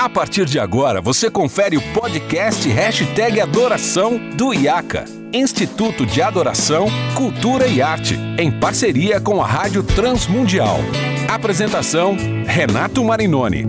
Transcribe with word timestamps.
A 0.00 0.08
partir 0.08 0.46
de 0.46 0.58
agora, 0.58 0.98
você 0.98 1.30
confere 1.30 1.76
o 1.76 1.92
podcast 1.92 2.66
Hashtag 2.66 3.38
Adoração 3.38 4.18
do 4.34 4.54
IACA, 4.54 5.04
Instituto 5.30 6.06
de 6.06 6.22
Adoração, 6.22 6.86
Cultura 7.14 7.66
e 7.66 7.82
Arte, 7.82 8.16
em 8.38 8.50
parceria 8.50 9.20
com 9.20 9.42
a 9.42 9.46
Rádio 9.46 9.82
Transmundial. 9.82 10.78
Apresentação, 11.28 12.16
Renato 12.46 13.04
Marinoni. 13.04 13.66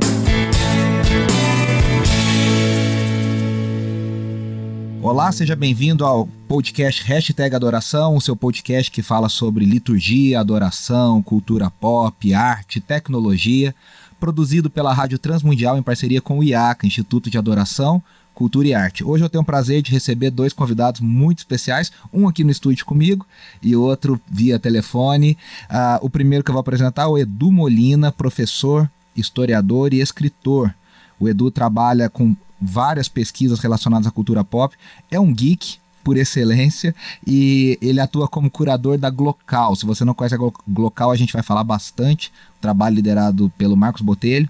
Olá, 5.02 5.34
seja 5.34 5.58
bem-vindo 5.58 6.06
ao 6.06 6.30
podcast 6.48 7.04
Hashtag 7.04 7.54
Adoração, 7.54 8.16
o 8.16 8.22
seu 8.22 8.38
podcast 8.38 8.90
que 8.90 9.02
fala 9.02 9.28
sobre 9.28 9.66
liturgia, 9.66 10.40
adoração, 10.40 11.22
cultura 11.22 11.70
pop, 11.70 12.34
arte, 12.34 12.80
tecnologia 12.80 13.76
produzido 14.22 14.70
pela 14.70 14.94
Rádio 14.94 15.18
Transmundial 15.18 15.80
em 15.80 15.82
parceria 15.82 16.22
com 16.22 16.38
o 16.38 16.44
IACA, 16.44 16.86
Instituto 16.86 17.28
de 17.28 17.40
Adoração, 17.40 18.02
Cultura 18.36 18.68
e 18.68 18.74
Arte. 18.74 19.04
Hoje 19.04 19.24
eu 19.24 19.30
tenho 19.30 19.42
o 19.42 19.46
prazer 19.46 19.82
de 19.82 19.92
receber 19.92 20.30
dois 20.30 20.54
convidados 20.54 21.02
muito 21.02 21.40
especiais, 21.40 21.92
um 22.14 22.28
aqui 22.28 22.44
no 22.44 22.52
estúdio 22.52 22.86
comigo 22.86 23.26
e 23.64 23.76
outro 23.76 24.22
via 24.30 24.60
telefone. 24.60 25.36
Uh, 25.64 26.06
o 26.06 26.10
primeiro 26.10 26.44
que 26.44 26.52
eu 26.52 26.54
vou 26.54 26.62
apresentar 26.62 27.04
é 27.04 27.08
o 27.08 27.18
Edu 27.18 27.52
Molina, 27.52 28.12
professor, 28.12 28.88
historiador 29.18 29.92
e 29.92 30.00
escritor. 30.00 30.72
O 31.20 31.28
Edu 31.28 31.50
trabalha 31.50 32.08
com 32.08 32.36
várias 32.62 33.10
pesquisas 33.10 33.60
relacionadas 33.60 34.06
à 34.06 34.12
cultura 34.12 34.44
pop, 34.44 34.76
é 35.10 35.20
um 35.20 35.34
geek, 35.34 35.80
por 36.04 36.18
excelência 36.18 36.94
e 37.26 37.78
ele 37.82 38.00
atua 38.00 38.28
como 38.28 38.50
curador 38.50 38.98
da 38.98 39.10
Glocal. 39.10 39.76
Se 39.76 39.86
você 39.86 40.04
não 40.04 40.14
conhece 40.14 40.36
a 40.36 40.40
Glocal, 40.68 41.12
a 41.12 41.16
gente 41.16 41.34
vai 41.34 41.44
falar 41.44 41.64
bastante. 41.64 42.32
trabalho 42.60 42.96
liderado 42.96 43.52
pelo 43.58 43.76
Marcos 43.76 44.02
Botelho 44.02 44.50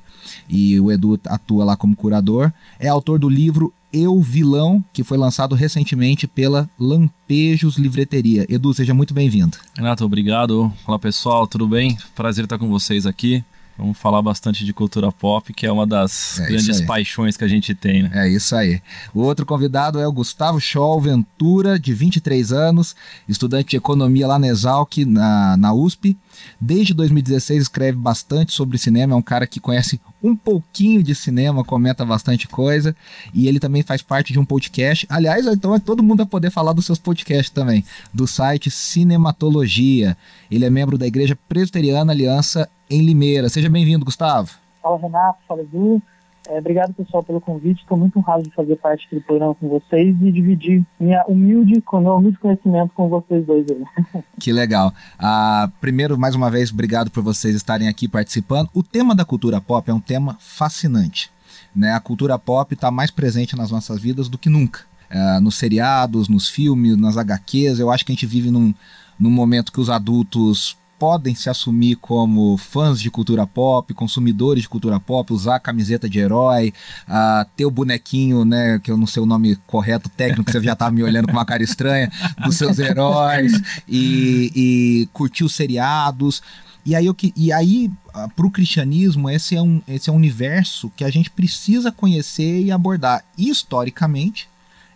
e 0.50 0.80
o 0.80 0.92
Edu 0.92 1.20
atua 1.26 1.66
lá 1.66 1.76
como 1.76 1.96
curador. 1.96 2.52
É 2.80 2.88
autor 2.88 3.20
do 3.20 3.30
livro 3.30 3.74
Eu 3.92 4.22
Vilão, 4.22 4.84
que 4.94 5.04
foi 5.04 5.18
lançado 5.18 5.56
recentemente 5.56 6.28
pela 6.28 6.70
Lampejos 6.80 7.78
Livreteria. 7.78 8.46
Edu, 8.50 8.74
seja 8.74 8.94
muito 8.94 9.14
bem-vindo. 9.14 9.58
Renato, 9.76 10.06
obrigado. 10.06 10.72
Olá 10.86 11.00
pessoal, 11.00 11.48
tudo 11.48 11.68
bem? 11.68 11.98
Prazer 12.16 12.44
estar 12.44 12.58
com 12.58 12.70
vocês 12.70 13.06
aqui. 13.06 13.44
Vamos 13.82 13.98
falar 13.98 14.22
bastante 14.22 14.64
de 14.64 14.72
cultura 14.72 15.12
pop, 15.12 15.52
que 15.54 15.66
é 15.66 15.72
uma 15.72 15.88
das 15.88 16.40
é 16.40 16.46
grandes 16.46 16.82
paixões 16.82 17.36
que 17.36 17.44
a 17.44 17.48
gente 17.48 17.74
tem, 17.74 18.04
né? 18.04 18.12
É 18.14 18.30
isso 18.30 18.56
aí. 18.56 18.80
O 19.12 19.22
outro 19.22 19.44
convidado 19.44 20.00
é 20.00 20.08
o 20.08 20.12
Gustavo 20.12 20.62
Scholl 20.62 21.02
Ventura, 21.02 21.80
de 21.80 21.92
23 21.92 22.52
anos, 22.52 22.96
estudante 23.28 23.72
de 23.72 23.78
economia 23.78 24.28
lá 24.28 24.38
na 24.38 24.48
Exalc, 24.48 24.98
na, 25.00 25.58
na 25.58 25.74
USP. 25.74 26.16
Desde 26.60 26.94
2016 26.94 27.64
escreve 27.64 27.98
bastante 27.98 28.52
sobre 28.52 28.78
cinema, 28.78 29.14
é 29.14 29.16
um 29.16 29.22
cara 29.22 29.48
que 29.48 29.60
conhece 29.60 30.00
um 30.24 30.36
pouquinho 30.36 31.02
de 31.02 31.16
cinema, 31.16 31.64
comenta 31.64 32.06
bastante 32.06 32.48
coisa, 32.48 32.96
e 33.34 33.48
ele 33.48 33.60
também 33.60 33.82
faz 33.82 34.02
parte 34.02 34.32
de 34.32 34.40
um 34.40 34.46
podcast. 34.46 35.06
Aliás, 35.10 35.46
então 35.48 35.74
é 35.74 35.80
todo 35.80 36.04
mundo 36.04 36.22
a 36.22 36.26
poder 36.26 36.52
falar 36.52 36.74
dos 36.74 36.86
seus 36.86 37.00
podcasts 37.00 37.50
também, 37.50 37.84
do 38.14 38.28
site 38.28 38.70
Cinematologia. 38.70 40.18
Ele 40.50 40.66
é 40.66 40.70
membro 40.70 40.98
da 40.98 41.08
Igreja 41.08 41.38
Presbiteriana 41.48 42.12
Aliança 42.12 42.70
em 42.90 43.02
Limeira. 43.02 43.50
Seja 43.50 43.70
bem-vindo, 43.70 44.06
Gustavo. 44.06 44.52
Fala, 44.82 45.00
Renato. 45.00 45.40
Fala, 45.48 45.62
Edu. 45.62 46.02
É, 46.48 46.58
obrigado, 46.58 46.94
pessoal, 46.94 47.24
pelo 47.24 47.40
convite. 47.40 47.82
Estou 47.82 47.98
muito 47.98 48.18
honrado 48.18 48.44
de 48.44 48.52
fazer 48.52 48.76
parte 48.78 49.08
do 49.14 49.22
programa 49.22 49.54
com 49.56 49.70
vocês 49.70 50.16
e 50.22 50.32
dividir 50.32 50.84
minha 51.00 51.24
humilde, 51.28 51.84
meu 51.94 52.16
humilde 52.16 52.38
conhecimento 52.38 52.92
com 52.96 53.08
vocês 53.10 53.46
dois 53.46 53.66
aí. 53.70 54.24
Que 54.40 54.52
legal. 54.52 54.94
Ah, 55.20 55.70
primeiro, 55.80 56.18
mais 56.18 56.34
uma 56.34 56.50
vez, 56.50 56.72
obrigado 56.72 57.12
por 57.12 57.22
vocês 57.22 57.56
estarem 57.56 57.88
aqui 57.88 58.08
participando. 58.08 58.70
O 58.74 58.82
tema 58.82 59.14
da 59.14 59.24
cultura 59.24 59.62
pop 59.62 59.90
é 59.90 59.94
um 59.94 60.00
tema 60.00 60.36
fascinante. 60.40 61.30
Né? 61.76 61.94
A 61.94 62.00
cultura 62.00 62.38
pop 62.40 62.74
está 62.74 62.90
mais 62.90 63.12
presente 63.12 63.56
nas 63.56 63.70
nossas 63.70 64.00
vidas 64.00 64.28
do 64.28 64.38
que 64.38 64.50
nunca. 64.50 64.82
É, 65.10 65.40
nos 65.40 65.56
seriados, 65.56 66.28
nos 66.28 66.50
filmes, 66.50 66.98
nas 66.98 67.18
HQs. 67.18 67.80
Eu 67.80 67.92
acho 67.92 68.04
que 68.04 68.12
a 68.12 68.16
gente 68.16 68.26
vive 68.26 68.50
num, 68.50 68.74
num 69.20 69.32
momento 69.32 69.72
que 69.72 69.80
os 69.80 69.90
adultos 69.90 70.76
podem 71.02 71.34
se 71.34 71.50
assumir 71.50 71.96
como 71.96 72.56
fãs 72.58 73.02
de 73.02 73.10
cultura 73.10 73.48
pop, 73.48 73.92
consumidores 73.92 74.62
de 74.62 74.70
cultura 74.70 75.00
pop, 75.00 75.34
usar 75.34 75.56
a 75.56 75.60
camiseta 75.60 76.08
de 76.08 76.20
herói, 76.20 76.72
uh, 77.08 77.44
ter 77.58 77.66
o 77.66 77.72
bonequinho, 77.72 78.46
né, 78.46 78.78
que 78.78 78.92
eu 78.92 78.96
não 78.96 79.08
sei 79.08 79.24
o 79.24 79.26
nome 79.26 79.56
correto 79.66 80.08
técnico, 80.10 80.52
você 80.52 80.62
já 80.62 80.76
tá 80.76 80.92
me 80.92 81.02
olhando 81.02 81.26
com 81.26 81.32
uma 81.32 81.44
cara 81.44 81.64
estranha, 81.64 82.12
dos 82.46 82.56
seus 82.56 82.78
heróis, 82.78 83.52
e, 83.90 84.52
e 84.56 85.10
curtir 85.12 85.44
os 85.44 85.56
seriados. 85.56 86.44
E 86.86 86.96
aí, 86.96 87.08
eu, 87.08 87.16
e 87.36 87.52
aí 87.52 87.90
uh, 88.10 88.30
para 88.36 88.46
o 88.46 88.52
cristianismo, 88.52 89.28
esse 89.28 89.56
é, 89.56 89.62
um, 89.64 89.82
esse 89.88 90.08
é 90.08 90.14
um 90.14 90.18
universo 90.18 90.92
que 90.96 91.04
a 91.04 91.10
gente 91.10 91.32
precisa 91.32 91.92
conhecer 91.92 92.62
e 92.62 92.72
abordar. 92.72 93.26
historicamente, 93.36 94.48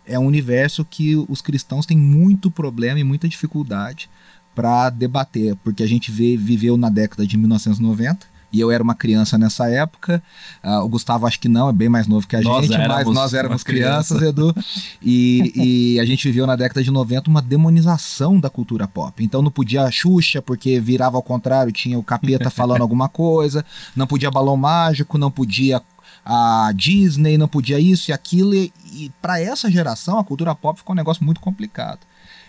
é 0.06 0.16
um 0.16 0.26
universo 0.26 0.84
que 0.84 1.16
os 1.28 1.42
cristãos 1.42 1.84
têm 1.84 1.98
muito 1.98 2.48
problema 2.48 3.00
e 3.00 3.02
muita 3.02 3.28
dificuldade 3.28 4.08
para 4.56 4.88
debater, 4.88 5.54
porque 5.62 5.82
a 5.82 5.86
gente 5.86 6.10
vê, 6.10 6.34
viveu 6.34 6.78
na 6.78 6.88
década 6.88 7.26
de 7.26 7.36
1990 7.36 8.34
e 8.50 8.60
eu 8.60 8.70
era 8.70 8.82
uma 8.82 8.94
criança 8.94 9.36
nessa 9.36 9.68
época. 9.68 10.22
Uh, 10.64 10.78
o 10.78 10.88
Gustavo 10.88 11.26
acho 11.26 11.38
que 11.38 11.48
não, 11.48 11.68
é 11.68 11.72
bem 11.74 11.90
mais 11.90 12.06
novo 12.06 12.26
que 12.26 12.34
a 12.34 12.40
nós 12.40 12.66
gente, 12.66 12.88
mas 12.88 13.06
nós 13.08 13.34
éramos 13.34 13.62
crianças, 13.62 14.16
criança. 14.16 14.30
Edu. 14.30 14.54
E, 15.02 15.52
e, 15.94 16.00
a 16.00 16.06
gente 16.06 16.26
viveu 16.26 16.46
na 16.46 16.56
década 16.56 16.82
de 16.82 16.90
90 16.90 17.28
uma 17.28 17.42
demonização 17.42 18.40
da 18.40 18.48
cultura 18.48 18.88
pop. 18.88 19.22
Então 19.22 19.42
não 19.42 19.50
podia 19.50 19.82
a 19.82 19.90
Xuxa, 19.90 20.40
porque 20.40 20.80
virava 20.80 21.18
ao 21.18 21.22
contrário, 21.22 21.70
tinha 21.70 21.98
o 21.98 22.02
capeta 22.02 22.48
falando 22.48 22.80
alguma 22.80 23.10
coisa, 23.10 23.62
não 23.94 24.06
podia 24.06 24.30
balão 24.30 24.56
mágico, 24.56 25.18
não 25.18 25.30
podia 25.30 25.82
a 26.28 26.72
Disney, 26.74 27.38
não 27.38 27.46
podia 27.46 27.78
isso 27.78 28.10
e 28.10 28.12
aquilo. 28.12 28.52
E, 28.52 28.72
e 28.92 29.12
para 29.22 29.40
essa 29.40 29.70
geração, 29.70 30.18
a 30.18 30.24
cultura 30.24 30.54
pop 30.56 30.76
ficou 30.76 30.92
um 30.92 30.96
negócio 30.96 31.24
muito 31.24 31.40
complicado. 31.40 32.00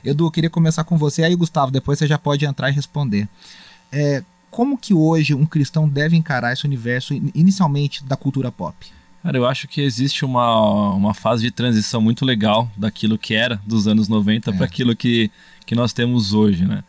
Edu, 0.03 0.25
eu 0.25 0.31
queria 0.31 0.49
começar 0.49 0.83
com 0.83 0.97
você, 0.97 1.23
aí 1.23 1.35
Gustavo, 1.35 1.71
depois 1.71 1.99
você 1.99 2.07
já 2.07 2.17
pode 2.17 2.43
entrar 2.43 2.69
e 2.69 2.73
responder. 2.73 3.29
É, 3.91 4.23
como 4.49 4.77
que 4.77 4.93
hoje 4.93 5.35
um 5.35 5.45
cristão 5.45 5.87
deve 5.87 6.15
encarar 6.15 6.53
esse 6.53 6.65
universo, 6.65 7.13
inicialmente, 7.13 8.03
da 8.03 8.15
cultura 8.15 8.51
pop? 8.51 8.75
Cara, 9.21 9.37
eu 9.37 9.45
acho 9.45 9.67
que 9.67 9.81
existe 9.81 10.25
uma, 10.25 10.91
uma 10.93 11.13
fase 11.13 11.43
de 11.43 11.51
transição 11.51 12.01
muito 12.01 12.25
legal 12.25 12.71
daquilo 12.75 13.17
que 13.17 13.35
era 13.35 13.61
dos 13.65 13.87
anos 13.87 14.07
90 14.07 14.49
é. 14.49 14.53
para 14.53 14.65
aquilo 14.65 14.95
que, 14.95 15.29
que 15.65 15.75
nós 15.75 15.93
temos 15.93 16.33
hoje, 16.33 16.65
né? 16.65 16.83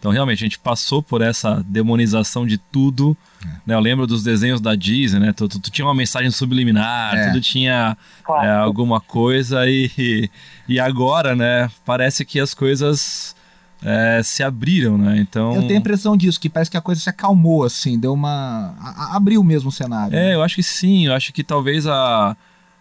Então, 0.00 0.10
realmente, 0.10 0.42
a 0.42 0.46
gente 0.46 0.58
passou 0.58 1.02
por 1.02 1.20
essa 1.20 1.62
demonização 1.68 2.46
de 2.46 2.56
tudo. 2.56 3.14
É. 3.44 3.48
Né? 3.66 3.74
Eu 3.74 3.80
lembro 3.80 4.06
dos 4.06 4.22
desenhos 4.22 4.58
da 4.58 4.74
Disney, 4.74 5.20
né? 5.20 5.32
Tu, 5.34 5.46
tu, 5.46 5.60
tu 5.60 5.70
tinha 5.70 5.86
uma 5.86 5.94
mensagem 5.94 6.30
subliminar, 6.30 7.14
é. 7.14 7.26
tudo 7.26 7.40
tinha 7.42 7.96
claro. 8.24 8.46
é, 8.46 8.50
alguma 8.50 8.98
coisa 8.98 9.68
e, 9.68 10.30
e 10.66 10.80
agora, 10.80 11.36
né? 11.36 11.70
Parece 11.84 12.24
que 12.24 12.40
as 12.40 12.54
coisas 12.54 13.36
é, 13.82 14.22
se 14.24 14.42
abriram, 14.42 14.96
né? 14.96 15.18
Então... 15.18 15.54
Eu 15.54 15.62
tenho 15.62 15.74
a 15.74 15.80
impressão 15.80 16.16
disso, 16.16 16.40
que 16.40 16.48
parece 16.48 16.70
que 16.70 16.78
a 16.78 16.80
coisa 16.80 16.98
se 16.98 17.10
acalmou, 17.10 17.62
assim, 17.62 17.98
deu 17.98 18.14
uma... 18.14 18.74
A, 18.80 19.16
abriu 19.16 19.44
mesmo 19.44 19.68
o 19.68 19.72
cenário. 19.72 20.16
É, 20.16 20.28
né? 20.28 20.34
eu 20.34 20.42
acho 20.42 20.54
que 20.54 20.62
sim. 20.62 21.08
Eu 21.08 21.12
acho 21.12 21.30
que 21.30 21.44
talvez 21.44 21.86
a, 21.86 22.34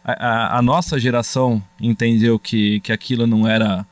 a, 0.06 0.58
a 0.58 0.62
nossa 0.62 0.98
geração 0.98 1.62
entendeu 1.82 2.40
que, 2.40 2.80
que 2.80 2.94
aquilo 2.94 3.28
não 3.28 3.46
era 3.46 3.86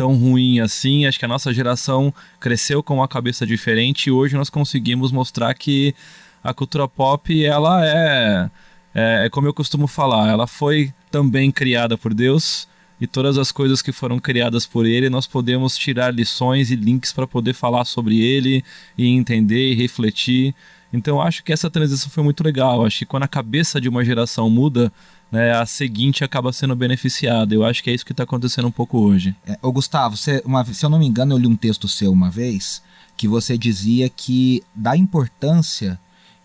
tão 0.00 0.16
ruim 0.16 0.60
assim. 0.60 1.04
Acho 1.04 1.18
que 1.18 1.26
a 1.26 1.28
nossa 1.28 1.52
geração 1.52 2.12
cresceu 2.40 2.82
com 2.82 2.94
uma 2.94 3.06
cabeça 3.06 3.46
diferente 3.46 4.06
e 4.06 4.10
hoje 4.10 4.34
nós 4.34 4.48
conseguimos 4.48 5.12
mostrar 5.12 5.52
que 5.52 5.94
a 6.42 6.54
cultura 6.54 6.88
pop 6.88 7.44
ela 7.44 7.86
é, 7.86 8.50
é, 8.94 9.26
é 9.26 9.28
como 9.28 9.46
eu 9.46 9.52
costumo 9.52 9.86
falar, 9.86 10.30
ela 10.30 10.46
foi 10.46 10.90
também 11.10 11.50
criada 11.50 11.98
por 11.98 12.14
Deus 12.14 12.66
e 12.98 13.06
todas 13.06 13.36
as 13.36 13.52
coisas 13.52 13.82
que 13.82 13.92
foram 13.92 14.18
criadas 14.18 14.64
por 14.64 14.86
ele, 14.86 15.10
nós 15.10 15.26
podemos 15.26 15.76
tirar 15.76 16.14
lições 16.14 16.70
e 16.70 16.76
links 16.76 17.12
para 17.12 17.26
poder 17.26 17.52
falar 17.52 17.84
sobre 17.84 18.22
ele 18.22 18.64
e 18.96 19.06
entender 19.06 19.72
e 19.72 19.74
refletir. 19.74 20.54
Então 20.90 21.20
acho 21.20 21.44
que 21.44 21.52
essa 21.52 21.68
transição 21.68 22.10
foi 22.10 22.24
muito 22.24 22.42
legal. 22.42 22.86
Acho 22.86 23.00
que 23.00 23.06
quando 23.06 23.24
a 23.24 23.28
cabeça 23.28 23.78
de 23.78 23.88
uma 23.88 24.02
geração 24.02 24.48
muda, 24.48 24.90
né, 25.30 25.52
a 25.52 25.64
seguinte 25.64 26.24
acaba 26.24 26.52
sendo 26.52 26.74
beneficiada. 26.74 27.54
Eu 27.54 27.64
acho 27.64 27.82
que 27.82 27.90
é 27.90 27.94
isso 27.94 28.04
que 28.04 28.12
está 28.12 28.24
acontecendo 28.24 28.68
um 28.68 28.72
pouco 28.72 28.98
hoje. 28.98 29.34
É, 29.46 29.58
ô 29.62 29.70
Gustavo, 29.70 30.16
você, 30.16 30.42
uma, 30.44 30.64
se 30.64 30.84
eu 30.84 30.90
não 30.90 30.98
me 30.98 31.06
engano, 31.06 31.34
eu 31.34 31.38
li 31.38 31.46
um 31.46 31.56
texto 31.56 31.88
seu 31.88 32.12
uma 32.12 32.30
vez 32.30 32.82
que 33.16 33.28
você 33.28 33.56
dizia 33.58 34.08
que 34.08 34.62
da 34.74 34.96
importância 34.96 35.98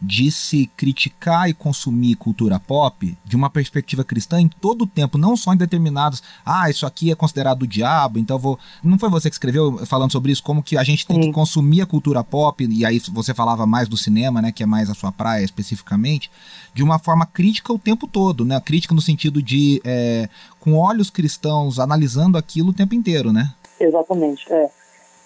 de 0.05 0.31
se 0.31 0.67
criticar 0.77 1.49
e 1.49 1.53
consumir 1.53 2.15
cultura 2.15 2.59
pop 2.59 3.17
de 3.25 3.35
uma 3.35 3.49
perspectiva 3.49 4.03
cristã 4.03 4.39
em 4.39 4.47
todo 4.47 4.83
o 4.83 4.87
tempo, 4.87 5.17
não 5.17 5.35
só 5.35 5.53
em 5.53 5.57
determinados, 5.57 6.21
ah, 6.45 6.69
isso 6.69 6.85
aqui 6.85 7.11
é 7.11 7.15
considerado 7.15 7.63
o 7.63 7.67
diabo, 7.67 8.19
então 8.19 8.37
vou. 8.37 8.59
Não 8.83 8.99
foi 8.99 9.09
você 9.09 9.29
que 9.29 9.35
escreveu 9.35 9.83
falando 9.85 10.11
sobre 10.11 10.31
isso, 10.31 10.43
como 10.43 10.61
que 10.61 10.77
a 10.77 10.83
gente 10.83 11.07
tem 11.07 11.15
Sim. 11.15 11.27
que 11.27 11.33
consumir 11.33 11.81
a 11.81 11.85
cultura 11.85 12.23
pop, 12.23 12.63
e 12.63 12.85
aí 12.85 13.01
você 13.11 13.33
falava 13.33 13.65
mais 13.65 13.87
do 13.87 13.97
cinema, 13.97 14.41
né, 14.41 14.51
que 14.51 14.61
é 14.61 14.65
mais 14.65 14.89
a 14.89 14.93
sua 14.93 15.11
praia 15.11 15.43
especificamente, 15.43 16.29
de 16.73 16.83
uma 16.83 16.99
forma 16.99 17.25
crítica 17.25 17.73
o 17.73 17.79
tempo 17.79 18.07
todo, 18.07 18.45
né? 18.45 18.59
Crítica 18.59 18.93
no 18.93 19.01
sentido 19.01 19.41
de 19.41 19.81
é, 19.83 20.29
com 20.59 20.75
olhos 20.75 21.09
cristãos 21.09 21.79
analisando 21.79 22.37
aquilo 22.37 22.69
o 22.69 22.73
tempo 22.73 22.93
inteiro, 22.93 23.31
né? 23.31 23.53
Exatamente, 23.79 24.45
é. 24.51 24.69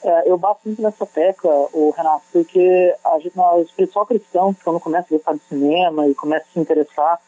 É, 0.03 0.29
eu 0.31 0.37
bato 0.37 0.61
muito 0.65 0.81
nessa 0.81 1.05
tecla, 1.05 1.51
o 1.73 1.89
Renato, 1.95 2.23
porque 2.31 2.95
a 3.03 3.19
gente, 3.19 3.35
nós, 3.35 3.69
pessoal 3.71 4.05
cristão, 4.05 4.55
quando 4.63 4.79
começa 4.79 5.07
a 5.09 5.17
gostar 5.17 5.33
de 5.33 5.41
cinema 5.49 6.07
e 6.07 6.15
começa 6.15 6.45
a 6.49 6.53
se 6.53 6.59
interessar, 6.59 7.19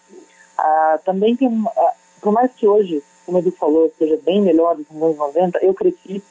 Ah, 0.58 1.00
também 1.04 1.36
tem, 1.36 1.50
ah, 1.76 1.94
por 2.22 2.32
mais 2.32 2.52
que 2.54 2.68
hoje, 2.68 3.02
como 3.26 3.40
Edu 3.40 3.52
falou, 3.52 3.92
seja 3.98 4.18
bem 4.24 4.42
melhor 4.42 4.76
do 4.76 4.86
que 4.86 4.94
nos 4.94 5.02
anos 5.04 5.18
90, 5.18 5.60
eu 5.66 5.74
cresci, 5.74 6.22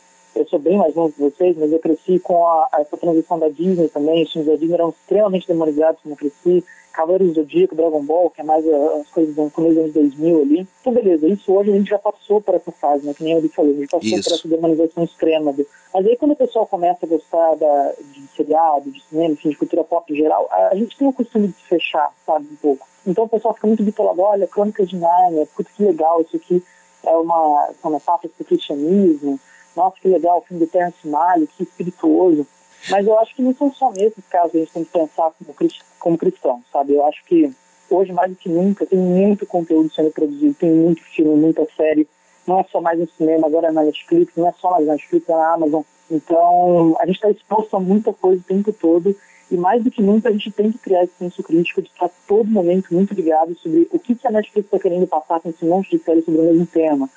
eu 0.41 0.49
sou 0.49 0.59
bem 0.59 0.79
mais 0.79 0.95
novo 0.95 1.13
que 1.13 1.21
vocês, 1.21 1.57
mas 1.57 1.73
eu 1.73 1.79
cresci 1.79 2.19
com 2.19 2.47
a, 2.47 2.69
essa 2.79 2.97
transição 2.97 3.39
da 3.39 3.49
Disney 3.49 3.89
também, 3.89 4.23
os 4.23 4.33
filmes 4.33 4.51
da 4.51 4.57
Disney 4.57 4.75
eram 4.75 4.91
extremamente 4.91 5.47
demonizados 5.47 6.01
como 6.03 6.15
eu 6.15 6.19
cresci, 6.19 6.65
Cavaleiros 6.93 7.29
do 7.29 7.43
Zodíaco, 7.43 7.75
Dragon 7.75 8.03
Ball, 8.03 8.31
que 8.31 8.41
é 8.41 8.45
mais 8.45 8.67
as 8.67 9.09
coisas 9.11 9.35
do 9.35 9.51
começo 9.51 9.75
dos 9.75 9.85
anos 9.85 9.93
2000 9.95 10.43
ali. 10.43 10.69
Então, 10.81 10.93
beleza, 10.93 11.27
isso 11.29 11.53
hoje 11.53 11.71
a 11.71 11.75
gente 11.75 11.89
já 11.89 11.99
passou 11.99 12.41
por 12.41 12.55
essa 12.55 12.73
fase, 12.73 13.07
né? 13.07 13.15
Que 13.15 13.23
nem 13.23 13.35
eu 13.35 13.49
falou, 13.51 13.71
a 13.71 13.75
gente 13.75 13.89
passou 13.89 14.09
isso. 14.09 14.29
por 14.29 14.35
essa 14.35 14.49
demonização 14.49 15.05
extrema. 15.05 15.53
Do... 15.53 15.67
Mas 15.95 16.07
aí 16.07 16.17
quando 16.17 16.33
o 16.33 16.37
pessoal 16.37 16.67
começa 16.67 17.07
a 17.07 17.09
gostar 17.09 17.55
da, 17.55 17.95
de 18.13 18.27
seriado, 18.37 18.91
de 18.91 19.03
cinema, 19.05 19.35
enfim, 19.35 19.51
de 19.51 19.57
cultura 19.57 19.85
pop 19.85 20.13
em 20.13 20.17
geral, 20.17 20.49
a, 20.51 20.69
a 20.69 20.75
gente 20.75 20.97
tem 20.97 21.07
o 21.07 21.13
costume 21.13 21.49
de 21.49 21.55
se 21.55 21.65
fechar, 21.69 22.13
sabe, 22.27 22.47
um 22.51 22.57
pouco. 22.57 22.87
Então 23.07 23.25
o 23.25 23.29
pessoal 23.29 23.55
fica 23.55 23.67
muito 23.67 23.83
bitolado, 23.83 24.21
olha, 24.21 24.47
Crônicas 24.47 24.89
de 24.89 24.97
Nárnia, 24.97 25.47
puta 25.55 25.71
que 25.75 25.85
legal, 25.85 26.21
isso 26.21 26.37
aqui 26.37 26.63
é 27.07 27.13
uma, 27.13 27.71
uma 27.83 27.93
metáfora 27.93 28.31
do 28.37 28.45
cristianismo, 28.45 29.39
nossa, 29.77 29.97
que 30.01 30.09
legal, 30.09 30.39
o 30.39 30.43
filme 30.43 30.65
do 30.65 30.71
Terrence 30.71 31.07
Malick, 31.07 31.53
que 31.57 31.63
espirituoso. 31.63 32.47
Mas 32.89 33.07
eu 33.07 33.19
acho 33.19 33.35
que 33.35 33.43
não 33.43 33.55
são 33.55 33.73
só 33.73 33.93
nesses 33.93 34.25
casos 34.27 34.53
que 34.53 34.57
a 34.57 34.61
gente 34.61 34.73
tem 34.73 34.85
que 34.85 34.93
pensar 34.93 35.31
como, 35.33 35.55
como 35.99 36.19
cristão, 36.19 36.63
sabe? 36.73 36.95
Eu 36.95 37.05
acho 37.05 37.23
que 37.25 37.53
hoje, 37.91 38.13
mais 38.13 38.31
do 38.31 38.37
que 38.37 38.49
nunca, 38.49 38.87
tem 38.87 38.99
muito 38.99 39.45
conteúdo 39.47 39.93
sendo 39.93 40.11
produzido, 40.11 40.55
tem 40.55 40.73
muito 40.73 41.03
filme, 41.03 41.37
muita 41.37 41.67
série. 41.77 42.09
Não 42.47 42.61
é 42.61 42.65
só 42.65 42.81
mais 42.81 42.99
no 42.99 43.09
cinema, 43.11 43.47
agora 43.47 43.69
é 43.69 43.73
na 43.73 43.83
Netflix, 43.83 44.33
não 44.37 44.49
é 44.49 44.53
só 44.53 44.71
mais 44.71 44.87
na 44.87 44.93
Netflix, 44.93 45.29
é 45.29 45.33
na 45.33 45.55
Amazon. 45.55 45.83
Então, 46.11 46.97
a 46.99 47.07
gente 47.07 47.17
está 47.17 47.31
exposto 47.31 47.77
a 47.77 47.81
muita 47.81 48.13
coisa 48.13 48.41
o 48.41 48.45
tempo 48.45 48.73
todo 48.73 49.15
e 49.51 49.57
mais 49.57 49.83
do 49.83 49.91
que 49.91 50.03
nunca 50.03 50.29
a 50.29 50.33
gente 50.33 50.51
tem 50.51 50.71
que 50.71 50.79
criar 50.79 51.05
esse 51.05 51.15
senso 51.19 51.43
crítico 51.43 51.83
de 51.83 51.89
estar 51.89 52.09
todo 52.27 52.49
momento 52.49 52.95
muito 52.95 53.13
ligado 53.15 53.55
sobre 53.57 53.89
o 53.91 53.99
que, 53.99 54.15
que 54.15 54.27
a 54.27 54.31
Netflix 54.31 54.67
está 54.67 54.79
querendo 54.79 55.07
passar 55.07 55.41
com 55.41 55.51
esse 55.51 55.65
monte 55.65 55.91
de 55.91 56.03
séries 56.03 56.25
sobre 56.25 56.41
o 56.41 56.45
mesmo 56.45 56.67
tema. 56.67 57.09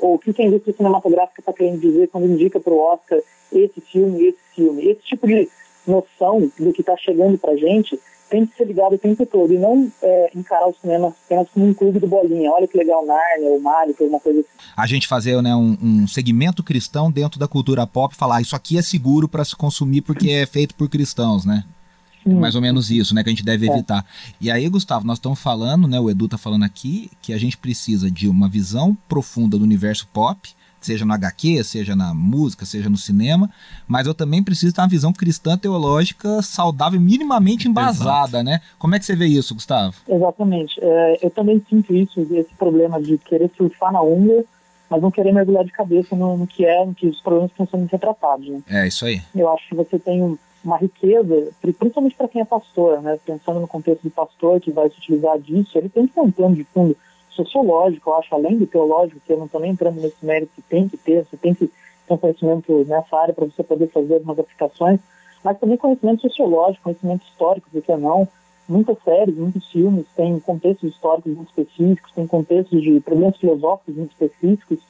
Ou 0.00 0.14
o 0.14 0.18
que, 0.18 0.30
a 0.40 0.44
indústria 0.44 0.74
cinematográfica 0.76 1.40
está 1.40 1.52
querendo 1.52 1.80
dizer 1.80 2.08
quando 2.08 2.26
indica 2.26 2.60
para 2.60 2.72
o 2.72 2.78
Oscar 2.78 3.18
esse 3.52 3.80
filme 3.80 4.28
esse 4.28 4.38
filme. 4.54 4.88
Esse 4.88 5.00
tipo 5.02 5.26
de 5.26 5.48
noção 5.86 6.50
do 6.58 6.72
que 6.72 6.82
está 6.82 6.96
chegando 6.96 7.38
para 7.38 7.52
a 7.52 7.56
gente 7.56 7.98
tem 8.28 8.44
que 8.44 8.56
ser 8.56 8.64
ligado 8.64 8.94
o 8.94 8.98
tempo 8.98 9.24
todo 9.24 9.52
e 9.52 9.58
não 9.58 9.90
é, 10.02 10.30
encarar 10.34 10.68
o 10.68 10.74
cinema 10.74 11.14
apenas 11.24 11.48
como 11.48 11.66
um 11.66 11.74
clube 11.74 11.98
do 11.98 12.06
bolinha. 12.06 12.50
Olha 12.50 12.68
que 12.68 12.76
legal, 12.76 13.04
Narnia, 13.04 13.48
ou 13.48 13.60
Mario, 13.60 13.96
alguma 13.98 14.20
coisa 14.20 14.40
assim. 14.40 14.48
A 14.76 14.86
gente 14.86 15.08
fazer 15.08 15.40
né, 15.40 15.54
um, 15.54 15.76
um, 15.82 16.06
segmento 16.06 16.62
cristão 16.62 17.10
dentro 17.10 17.40
da 17.40 17.48
cultura 17.48 17.86
pop 17.86 18.14
falar 18.14 18.36
ah, 18.36 18.40
isso 18.40 18.54
aqui 18.54 18.76
é 18.76 18.82
seguro 18.82 19.26
para 19.26 19.44
se 19.44 19.56
consumir 19.56 20.02
porque 20.02 20.30
é 20.30 20.46
feito 20.46 20.74
por 20.74 20.88
cristãos, 20.88 21.46
né? 21.46 21.64
Sim. 22.28 22.34
Mais 22.34 22.54
ou 22.54 22.60
menos 22.60 22.90
isso, 22.90 23.14
né? 23.14 23.22
Que 23.22 23.30
a 23.30 23.32
gente 23.32 23.44
deve 23.44 23.68
é. 23.68 23.72
evitar. 23.72 24.04
É. 24.04 24.34
E 24.40 24.50
aí, 24.50 24.68
Gustavo, 24.68 25.06
nós 25.06 25.18
estamos 25.18 25.38
falando, 25.38 25.86
né? 25.86 25.98
O 25.98 26.10
Edu 26.10 26.26
está 26.26 26.38
falando 26.38 26.64
aqui 26.64 27.10
que 27.22 27.32
a 27.32 27.38
gente 27.38 27.56
precisa 27.56 28.10
de 28.10 28.28
uma 28.28 28.48
visão 28.48 28.96
profunda 29.08 29.58
do 29.58 29.64
universo 29.64 30.06
pop 30.12 30.50
seja 30.80 31.04
no 31.04 31.12
HQ, 31.12 31.64
seja 31.64 31.96
na 31.96 32.14
música, 32.14 32.64
seja 32.64 32.88
no 32.88 32.96
cinema, 32.96 33.50
mas 33.86 34.06
eu 34.06 34.14
também 34.14 34.42
preciso 34.42 34.74
ter 34.74 34.80
uma 34.80 34.88
visão 34.88 35.12
cristã 35.12 35.56
teológica 35.56 36.40
saudável, 36.42 37.00
minimamente 37.00 37.68
embasada, 37.68 38.38
Exato. 38.38 38.44
né? 38.44 38.60
Como 38.78 38.94
é 38.94 38.98
que 38.98 39.04
você 39.04 39.16
vê 39.16 39.26
isso, 39.26 39.54
Gustavo? 39.54 39.94
Exatamente. 40.08 40.78
É, 40.80 41.18
eu 41.22 41.30
também 41.30 41.62
sinto 41.68 41.94
isso, 41.94 42.20
esse 42.20 42.54
problema 42.58 43.00
de 43.00 43.18
querer 43.18 43.50
surfar 43.56 43.92
na 43.92 44.00
onda, 44.00 44.44
mas 44.88 45.02
não 45.02 45.10
querer 45.10 45.32
mergulhar 45.32 45.64
de 45.64 45.72
cabeça 45.72 46.16
no, 46.16 46.36
no 46.38 46.46
que 46.46 46.64
é, 46.64 46.84
no 46.84 46.94
que 46.94 47.06
os 47.06 47.20
problemas 47.20 47.50
estão 47.50 47.66
sendo 47.66 47.86
retratados. 47.86 48.48
Né? 48.48 48.62
É, 48.68 48.88
isso 48.88 49.04
aí. 49.04 49.20
Eu 49.34 49.52
acho 49.52 49.68
que 49.68 49.74
você 49.74 49.98
tem 49.98 50.38
uma 50.68 50.76
riqueza, 50.76 51.50
principalmente 51.60 52.14
para 52.14 52.28
quem 52.28 52.42
é 52.42 52.44
pastor, 52.44 53.02
né? 53.02 53.18
Pensando 53.24 53.60
no 53.60 53.66
contexto 53.66 54.02
do 54.02 54.10
pastor 54.10 54.60
que 54.60 54.70
vai 54.70 54.88
se 54.90 54.98
utilizar 54.98 55.38
disso, 55.38 55.76
ele 55.76 55.88
tem 55.88 56.06
que 56.06 56.14
ter 56.14 56.20
um 56.20 56.30
plano 56.30 56.54
de 56.54 56.64
fundo 56.64 56.96
sociológico, 57.30 58.10
eu 58.10 58.16
acho, 58.16 58.34
além 58.34 58.58
do 58.58 58.66
teológico, 58.66 59.20
que 59.24 59.32
eu 59.32 59.38
não 59.38 59.46
estou 59.46 59.60
nem 59.60 59.70
entrando 59.70 60.00
nesse 60.00 60.24
mérito 60.24 60.52
que 60.54 60.62
tem 60.62 60.88
que 60.88 60.96
ter, 60.96 61.24
você 61.24 61.36
tem 61.36 61.54
que 61.54 61.66
ter 61.66 62.14
um 62.14 62.18
conhecimento 62.18 62.84
nessa 62.86 63.16
área 63.16 63.34
para 63.34 63.46
você 63.46 63.62
poder 63.62 63.88
fazer 63.88 64.14
algumas 64.14 64.38
aplicações, 64.38 65.00
mas 65.42 65.58
também 65.58 65.76
conhecimento 65.76 66.22
sociológico, 66.22 66.84
conhecimento 66.84 67.24
histórico, 67.24 67.68
porque 67.72 67.96
não? 67.96 68.28
Muitas 68.68 68.98
séries, 69.02 69.36
muitos 69.36 69.66
filmes 69.70 70.04
têm 70.14 70.38
contextos 70.40 70.90
históricos 70.90 71.34
muito 71.34 71.48
específicos, 71.48 72.12
têm 72.12 72.26
contextos 72.26 72.82
de 72.82 73.00
problemas 73.00 73.36
filosóficos 73.38 73.96
muito 73.96 74.10
específicos, 74.10 74.80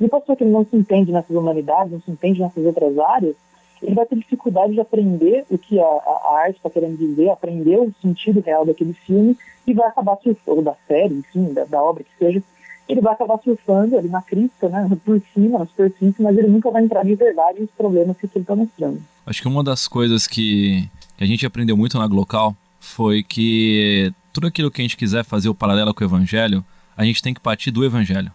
e 0.00 0.04
o 0.04 0.08
pastor 0.08 0.36
que 0.36 0.44
não 0.44 0.64
se 0.64 0.76
entende 0.76 1.12
nessas 1.12 1.36
humanidades, 1.36 1.92
não 1.92 2.00
se 2.00 2.10
entende 2.10 2.40
nessas 2.40 2.64
outras 2.64 2.98
áreas, 2.98 3.36
ele 3.82 3.94
vai 3.94 4.06
ter 4.06 4.16
dificuldade 4.16 4.72
de 4.72 4.80
aprender 4.80 5.44
o 5.50 5.58
que 5.58 5.78
a, 5.78 5.84
a 5.84 6.40
arte 6.44 6.56
está 6.56 6.70
querendo 6.70 6.96
dizer, 6.96 7.30
aprender 7.30 7.78
o 7.78 7.92
sentido 8.00 8.40
real 8.40 8.64
daquele 8.64 8.92
filme 8.92 9.36
e 9.66 9.72
vai 9.72 9.88
acabar 9.88 10.16
surfando, 10.16 10.58
ou 10.58 10.62
da 10.62 10.74
série, 10.86 11.14
enfim, 11.14 11.52
da, 11.52 11.64
da, 11.64 11.82
obra 11.82 12.02
que 12.02 12.10
seja, 12.18 12.42
ele 12.88 13.00
vai 13.00 13.12
acabar 13.12 13.38
surfando 13.38 13.98
ali 13.98 14.08
na 14.08 14.22
crista, 14.22 14.68
né, 14.68 14.88
por 15.04 15.20
cima, 15.34 15.58
na 15.58 15.66
superfície, 15.66 16.22
mas 16.22 16.36
ele 16.38 16.48
nunca 16.48 16.70
vai 16.70 16.82
entrar 16.82 17.04
de 17.04 17.14
verdade 17.14 17.60
nos 17.60 17.70
problemas 17.70 18.16
que 18.16 18.26
ele 18.26 18.42
está 18.42 18.56
mostrando. 18.56 19.02
Acho 19.26 19.42
que 19.42 19.48
uma 19.48 19.62
das 19.62 19.86
coisas 19.86 20.26
que, 20.26 20.88
que 21.16 21.24
a 21.24 21.26
gente 21.26 21.44
aprendeu 21.44 21.76
muito 21.76 21.98
na 21.98 22.06
Glocal 22.06 22.56
foi 22.80 23.22
que 23.22 24.12
tudo 24.32 24.46
aquilo 24.46 24.70
que 24.70 24.80
a 24.80 24.84
gente 24.84 24.96
quiser 24.96 25.24
fazer 25.24 25.48
o 25.48 25.54
paralelo 25.54 25.92
com 25.92 26.02
o 26.02 26.06
evangelho, 26.06 26.64
a 26.96 27.04
gente 27.04 27.22
tem 27.22 27.34
que 27.34 27.40
partir 27.40 27.70
do 27.70 27.84
evangelho. 27.84 28.32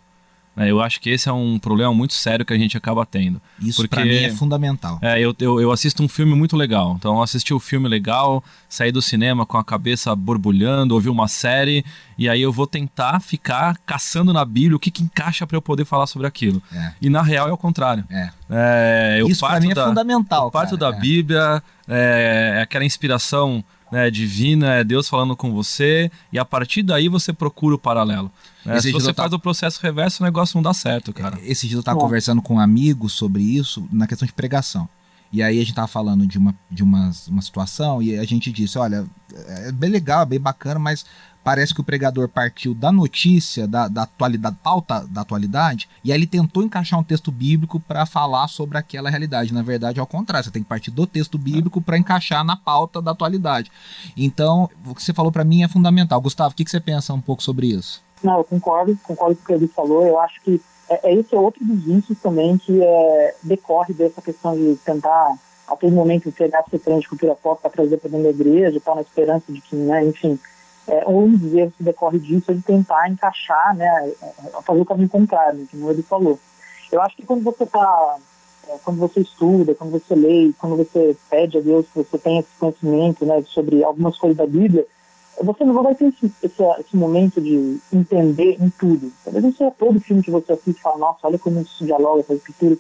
É, 0.56 0.70
eu 0.70 0.82
acho 0.82 1.02
que 1.02 1.10
esse 1.10 1.28
é 1.28 1.34
um 1.34 1.58
problema 1.58 1.94
muito 1.94 2.14
sério 2.14 2.46
que 2.46 2.54
a 2.54 2.58
gente 2.58 2.78
acaba 2.78 3.06
tendo. 3.06 3.42
Isso 3.60 3.88
pra 3.88 4.06
mim 4.06 4.16
é 4.16 4.32
fundamental. 4.32 5.00
É, 5.02 5.20
eu, 5.20 5.36
eu, 5.40 5.60
eu, 5.60 5.72
assisto 5.72 6.04
um 6.04 6.08
filme 6.08 6.36
muito 6.36 6.56
legal. 6.56 6.96
Então, 6.98 7.16
eu 7.16 7.24
assisti 7.24 7.54
o 7.54 7.58
um 7.58 7.60
filme 7.60 7.90
legal, 7.90 8.44
saí 8.70 8.92
do 8.92 9.02
cinema 9.02 9.46
com 9.46 9.58
a 9.58 9.64
cabeça 9.64 10.16
borbulhando, 10.16 10.94
ouvi 10.94 11.10
uma 11.10 11.28
série, 11.28 11.84
e 12.18 12.30
aí 12.30 12.42
eu 12.42 12.52
vou 12.52 12.68
tentar 12.68 13.20
ficar 13.20 13.78
caçando 13.86 14.32
na 14.32 14.46
Bíblia 14.46 14.76
o 14.76 14.80
que, 14.80 14.92
que 14.92 15.02
encaixa 15.02 15.48
para 15.48 15.58
eu 15.58 15.62
poder 15.62 15.86
falar 15.86 16.06
sobre 16.06 16.28
aquilo. 16.28 16.62
É. 16.72 16.94
E 17.02 17.10
na 17.10 17.24
real 17.24 17.50
é 17.50 17.52
o 17.52 17.58
contrário. 17.58 18.06
É. 18.10 18.30
É, 18.50 19.24
Isso 19.28 19.46
pra 19.46 19.60
mim 19.60 19.72
é 19.72 19.74
da, 19.74 19.88
fundamental. 19.88 20.48
Eu 20.48 20.52
parto 20.52 20.78
cara, 20.78 20.92
da 20.92 20.98
é. 20.98 21.02
Bíblia, 21.02 21.64
é, 21.88 22.60
aquela 22.62 22.86
inspiração 22.86 23.64
né, 23.94 24.10
divina, 24.10 24.74
é 24.74 24.84
Deus 24.84 25.08
falando 25.08 25.36
com 25.36 25.54
você, 25.54 26.12
e 26.32 26.40
a 26.40 26.44
partir 26.44 26.82
daí 26.82 27.08
você 27.08 27.32
procura 27.32 27.76
o 27.76 27.78
paralelo. 27.78 28.32
É, 28.66 28.82
se 28.82 28.92
você 28.92 29.14
faz 29.14 29.30
tá... 29.30 29.36
o 29.36 29.40
processo 29.40 29.80
reverso, 29.84 30.24
o 30.24 30.26
negócio 30.26 30.58
não 30.58 30.64
dá 30.64 30.74
certo, 30.74 31.14
cara. 31.14 31.38
Esse 31.44 31.68
dia 31.68 31.78
eu 31.78 31.82
estava 31.82 32.00
conversando 32.00 32.42
com 32.42 32.56
um 32.56 32.60
amigo 32.60 33.08
sobre 33.08 33.44
isso 33.44 33.88
na 33.92 34.08
questão 34.08 34.26
de 34.26 34.34
pregação. 34.34 34.90
E 35.32 35.44
aí 35.44 35.58
a 35.58 35.64
gente 35.64 35.76
tava 35.76 35.88
falando 35.88 36.26
de 36.26 36.40
uma, 36.40 36.56
de 36.72 36.82
uma, 36.82 37.12
uma 37.28 37.42
situação 37.42 38.02
e 38.02 38.18
a 38.18 38.24
gente 38.24 38.52
disse, 38.52 38.80
olha, 38.80 39.06
é 39.48 39.72
bem 39.72 39.92
legal, 39.92 40.24
é 40.24 40.26
bem 40.26 40.40
bacana, 40.40 40.80
mas 40.80 41.06
parece 41.44 41.74
que 41.74 41.82
o 41.82 41.84
pregador 41.84 42.30
partiu 42.30 42.74
da 42.74 42.92
notícia, 42.92 43.68
da, 43.68 43.88
da 43.88 44.04
atualidade, 44.04 44.56
pauta 44.64 45.06
da 45.10 45.22
atualidade, 45.22 45.90
e 46.04 46.12
aí 46.12 46.18
ele 46.18 46.28
tentou 46.28 46.64
encaixar 46.64 47.00
um 47.00 47.04
texto 47.04 47.32
bíblico 47.32 47.80
para 47.80 48.06
falar 48.06 48.48
sobre 48.48 48.78
aquela 48.78 49.10
realidade. 49.10 49.54
Na 49.54 49.62
verdade, 49.62 50.00
ao 50.00 50.08
contrário, 50.08 50.46
você 50.46 50.52
tem 50.52 50.64
que 50.64 50.70
partir 50.70 50.92
do 50.92 51.06
texto 51.06 51.38
bíblico 51.38 51.82
para 51.82 51.98
encaixar 51.98 52.44
na 52.44 52.56
pauta 52.56 53.02
da 53.02 53.12
atualidade. 53.12 53.72
Então, 54.16 54.70
o 54.86 54.96
que 54.96 55.04
você 55.04 55.14
falou 55.14 55.32
para 55.32 55.44
mim 55.44 55.64
é 55.64 55.68
fundamental. 55.68 56.22
Gustavo, 56.22 56.54
o 56.54 56.56
que, 56.56 56.64
que 56.64 56.72
você 56.72 56.80
pensa 56.80 57.14
um 57.14 57.22
pouco 57.22 57.44
sobre 57.44 57.68
isso? 57.68 58.02
Não, 58.24 58.38
eu 58.38 58.44
concordo, 58.44 58.98
concordo 59.04 59.36
com 59.36 59.42
o 59.42 59.46
que 59.46 59.54
ele 59.54 59.68
falou. 59.68 60.06
Eu 60.08 60.20
acho 60.20 60.42
que 60.42 60.62
é, 60.90 61.12
é 61.12 61.16
esse 61.16 61.36
é 61.36 61.38
outro 61.38 61.64
dos 61.66 61.84
vícios 61.84 62.18
também 62.20 62.58
que 62.58 62.82
é, 62.82 63.36
decorre 63.44 63.94
dessa 63.94 64.22
questão 64.22 64.56
de 64.56 64.76
tentar 64.86 65.36
a 65.68 65.76
todo 65.76 65.94
momento 65.94 66.28
entregar 66.28 66.64
esse 66.72 67.00
de 67.00 67.08
cultura 67.08 67.36
pop 67.36 67.62
para 67.62 67.72
trazer 67.72 67.98
para 67.98 68.10
dentro 68.10 68.26
da 68.26 68.30
igreja, 68.30 68.82
tá 68.82 68.96
na 68.96 69.02
esperança 69.02 69.52
de 69.52 69.62
que, 69.62 69.76
né, 69.76 70.06
enfim, 70.06 70.38
é, 70.88 71.08
um 71.08 71.36
dos 71.36 71.54
erros 71.54 71.74
que 71.76 71.84
decorre 71.84 72.20
disso 72.20 72.52
é 72.52 72.54
de 72.54 72.62
tentar 72.62 73.10
encaixar, 73.10 73.76
né, 73.76 74.12
é, 74.22 74.62
fazer 74.64 74.82
o 74.82 74.86
caminho 74.86 75.10
contrário, 75.10 75.68
como 75.70 75.90
ele 75.90 76.04
falou. 76.04 76.40
Eu 76.92 77.02
acho 77.02 77.16
que 77.16 77.26
quando 77.26 77.44
você 77.44 77.64
está 77.64 78.18
é, 78.68 78.78
quando 78.84 78.98
você 78.98 79.22
estuda, 79.22 79.76
quando 79.76 79.92
você 79.92 80.16
lê, 80.16 80.52
quando 80.58 80.78
você 80.78 81.16
pede 81.30 81.58
a 81.58 81.62
Deus 81.62 81.86
que 81.88 81.98
você 82.00 82.18
tenha 82.18 82.40
esse 82.40 82.50
conhecimento 82.60 83.26
né, 83.26 83.44
sobre 83.48 83.84
algumas 83.84 84.18
coisas 84.18 84.38
da 84.38 84.46
Bíblia, 84.46 84.86
você 85.42 85.66
não 85.66 85.82
vai 85.82 85.96
ter 85.96 86.06
esse, 86.06 86.32
esse, 86.44 86.64
esse, 86.80 86.96
momento 86.96 87.42
de 87.42 87.80
entender 87.92 88.58
em 88.62 88.70
tudo. 88.70 89.12
Talvez 89.24 89.44
não 89.44 89.52
seja 89.52 89.72
todo 89.72 90.00
filme 90.00 90.22
que 90.22 90.32
você 90.32 90.54
assiste 90.54 90.78
e 90.78 90.82
fala, 90.82 90.98
nossa, 90.98 91.28
olha 91.28 91.40
como 91.40 91.60
isso 91.60 91.84
dialoga 91.84 92.24
com 92.24 92.34
a 92.34 92.36
escritura. 92.36 92.78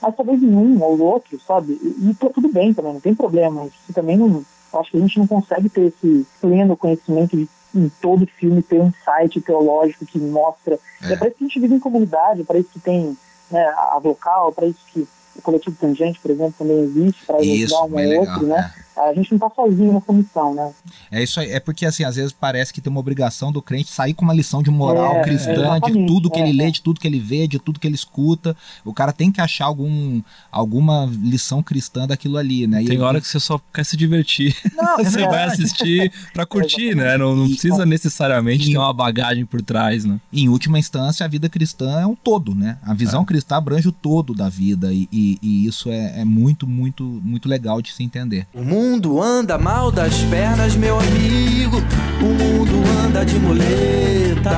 Mas 0.00 0.16
talvez 0.16 0.42
em 0.42 0.54
um 0.54 0.82
ou 0.82 0.98
outro, 1.00 1.38
sabe? 1.40 1.72
E, 1.72 2.10
e 2.10 2.14
tá 2.14 2.30
tudo 2.30 2.48
bem 2.48 2.72
também, 2.72 2.94
não 2.94 3.00
tem 3.00 3.14
problema. 3.14 3.66
Isso 3.66 3.92
também 3.92 4.16
não. 4.16 4.44
Acho 4.72 4.90
que 4.90 4.96
a 4.96 5.00
gente 5.00 5.18
não 5.18 5.26
consegue 5.26 5.68
ter 5.68 5.86
esse 5.86 6.26
pleno 6.40 6.76
conhecimento 6.76 7.36
de 7.36 7.48
em 7.74 7.88
todo 8.00 8.26
filme 8.26 8.62
ter 8.62 8.80
um 8.80 8.92
site 9.04 9.40
teológico 9.40 10.04
que 10.04 10.18
mostra. 10.18 10.78
É, 11.02 11.12
é 11.12 11.16
para 11.16 11.28
isso 11.28 11.36
que 11.36 11.44
a 11.44 11.46
gente 11.46 11.60
vive 11.60 11.74
em 11.74 11.80
comunidade, 11.80 12.44
para 12.44 12.58
isso 12.58 12.70
que 12.70 12.80
tem 12.80 13.16
né, 13.50 13.64
a 13.76 14.00
local, 14.02 14.52
para 14.52 14.66
isso 14.66 14.80
que 14.92 15.06
o 15.36 15.42
coletivo 15.42 15.76
Tangente, 15.80 16.18
por 16.20 16.30
exemplo, 16.30 16.54
também 16.58 16.80
existe 16.80 17.24
para 17.26 17.36
ajudar 17.36 17.84
um 17.84 17.94
ou 17.94 18.20
outro, 18.20 18.46
né? 18.46 18.72
É 18.86 18.90
a 19.08 19.14
gente 19.14 19.30
não 19.30 19.36
está 19.36 19.50
sozinho 19.50 19.92
nessa 19.92 20.12
missão, 20.12 20.54
né? 20.54 20.72
É 21.10 21.22
isso 21.22 21.40
aí, 21.40 21.50
é 21.50 21.60
porque 21.60 21.86
assim, 21.86 22.04
às 22.04 22.16
vezes 22.16 22.32
parece 22.32 22.72
que 22.72 22.80
tem 22.80 22.90
uma 22.90 23.00
obrigação 23.00 23.50
do 23.50 23.62
crente 23.62 23.90
sair 23.90 24.12
com 24.12 24.24
uma 24.24 24.34
lição 24.34 24.62
de 24.62 24.70
moral 24.70 25.16
é, 25.16 25.22
cristã, 25.22 25.76
é, 25.76 25.80
de 25.80 26.06
tudo 26.06 26.30
que 26.30 26.38
é, 26.38 26.42
ele 26.42 26.52
lê, 26.52 26.70
de 26.70 26.82
tudo 26.82 27.00
que 27.00 27.06
ele 27.06 27.18
vê, 27.18 27.46
de 27.46 27.58
tudo 27.58 27.80
que 27.80 27.86
ele 27.86 27.94
escuta. 27.94 28.56
O 28.84 28.92
cara 28.92 29.12
tem 29.12 29.32
que 29.32 29.40
achar 29.40 29.66
algum, 29.66 30.20
alguma 30.50 31.10
lição 31.22 31.62
cristã 31.62 32.06
daquilo 32.06 32.36
ali, 32.36 32.66
né? 32.66 32.82
E 32.82 32.86
tem 32.86 32.96
ele... 32.96 33.04
hora 33.04 33.20
que 33.20 33.26
você 33.26 33.40
só 33.40 33.60
quer 33.72 33.84
se 33.84 33.96
divertir. 33.96 34.54
Não, 34.76 34.96
você 34.98 35.26
vai 35.26 35.44
assistir 35.44 36.12
para 36.32 36.44
curtir, 36.44 36.94
né? 36.94 37.16
Não, 37.16 37.34
não 37.34 37.46
precisa 37.46 37.84
necessariamente 37.84 38.68
e, 38.68 38.72
ter 38.72 38.78
uma 38.78 38.92
bagagem 38.92 39.44
por 39.44 39.62
trás, 39.62 40.04
né? 40.04 40.18
Em 40.32 40.48
última 40.48 40.78
instância, 40.78 41.24
a 41.24 41.28
vida 41.28 41.48
cristã 41.48 42.00
é 42.00 42.06
um 42.06 42.14
todo, 42.14 42.54
né? 42.54 42.78
A 42.82 42.94
visão 42.94 43.22
é. 43.22 43.24
cristã 43.24 43.56
abrange 43.56 43.88
o 43.88 43.92
todo 43.92 44.34
da 44.34 44.48
vida 44.48 44.92
e, 44.92 45.08
e, 45.12 45.29
e 45.42 45.66
isso 45.66 45.90
é, 45.90 46.20
é 46.20 46.24
muito, 46.24 46.66
muito, 46.66 47.04
muito 47.04 47.48
legal 47.48 47.80
de 47.82 47.92
se 47.92 48.02
entender. 48.02 48.46
O 48.54 48.62
mundo 48.62 49.20
anda 49.22 49.58
mal 49.58 49.90
das 49.90 50.14
pernas, 50.24 50.74
meu 50.76 50.98
amigo. 50.98 51.76
O 52.20 52.24
mundo 52.24 52.82
anda 53.04 53.24
de 53.24 53.38
muletas. 53.38 54.50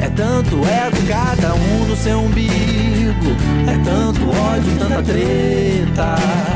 É 0.00 0.08
tanto 0.08 0.56
ego, 0.66 1.06
cada 1.08 1.54
um 1.54 1.86
no 1.86 1.96
seu 1.96 2.20
umbigo. 2.20 3.30
É 3.68 3.76
tanto 3.84 4.28
ódio, 4.28 4.78
tanta 4.78 5.02
treta. 5.02 6.50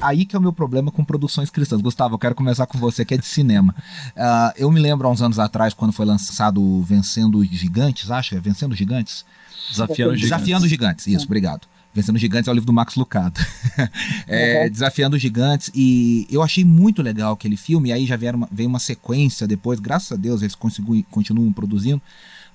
Aí 0.00 0.24
que 0.24 0.34
é 0.34 0.38
o 0.38 0.42
meu 0.42 0.52
problema 0.52 0.90
com 0.90 1.04
produções 1.04 1.50
cristãs. 1.50 1.80
Gustavo, 1.80 2.14
eu 2.14 2.18
quero 2.18 2.34
começar 2.34 2.66
com 2.66 2.78
você, 2.78 3.04
que 3.04 3.14
é 3.14 3.18
de 3.18 3.26
cinema. 3.26 3.74
Uh, 4.16 4.52
eu 4.56 4.70
me 4.70 4.80
lembro 4.80 5.06
há 5.06 5.10
uns 5.10 5.20
anos 5.20 5.38
atrás, 5.38 5.74
quando 5.74 5.92
foi 5.92 6.06
lançado 6.06 6.82
Vencendo 6.82 7.44
Gigantes, 7.44 8.10
acho, 8.10 8.34
é 8.34 8.40
Vencendo 8.40 8.74
Gigantes? 8.74 9.24
Desafiando 9.70 10.16
Gigantes. 10.16 10.30
Desafiando 10.30 10.68
Gigantes, 10.68 11.06
isso, 11.06 11.26
obrigado. 11.26 11.68
Vencendo 11.92 12.18
Gigantes 12.18 12.46
é 12.46 12.50
o 12.50 12.54
livro 12.54 12.66
do 12.66 12.72
Max 12.72 12.94
Lucado. 12.94 13.40
é, 14.28 14.64
uhum. 14.64 14.70
Desafiando 14.70 15.18
Gigantes. 15.18 15.70
E 15.74 16.26
eu 16.30 16.42
achei 16.42 16.64
muito 16.64 17.02
legal 17.02 17.32
aquele 17.32 17.56
filme. 17.56 17.88
E 17.88 17.92
aí 17.92 18.06
já 18.06 18.16
veio 18.16 18.34
uma, 18.34 18.48
veio 18.50 18.68
uma 18.68 18.78
sequência 18.78 19.46
depois. 19.46 19.80
Graças 19.80 20.12
a 20.12 20.16
Deus 20.16 20.42
eles 20.42 20.54
continuam 20.54 21.52
produzindo. 21.52 22.00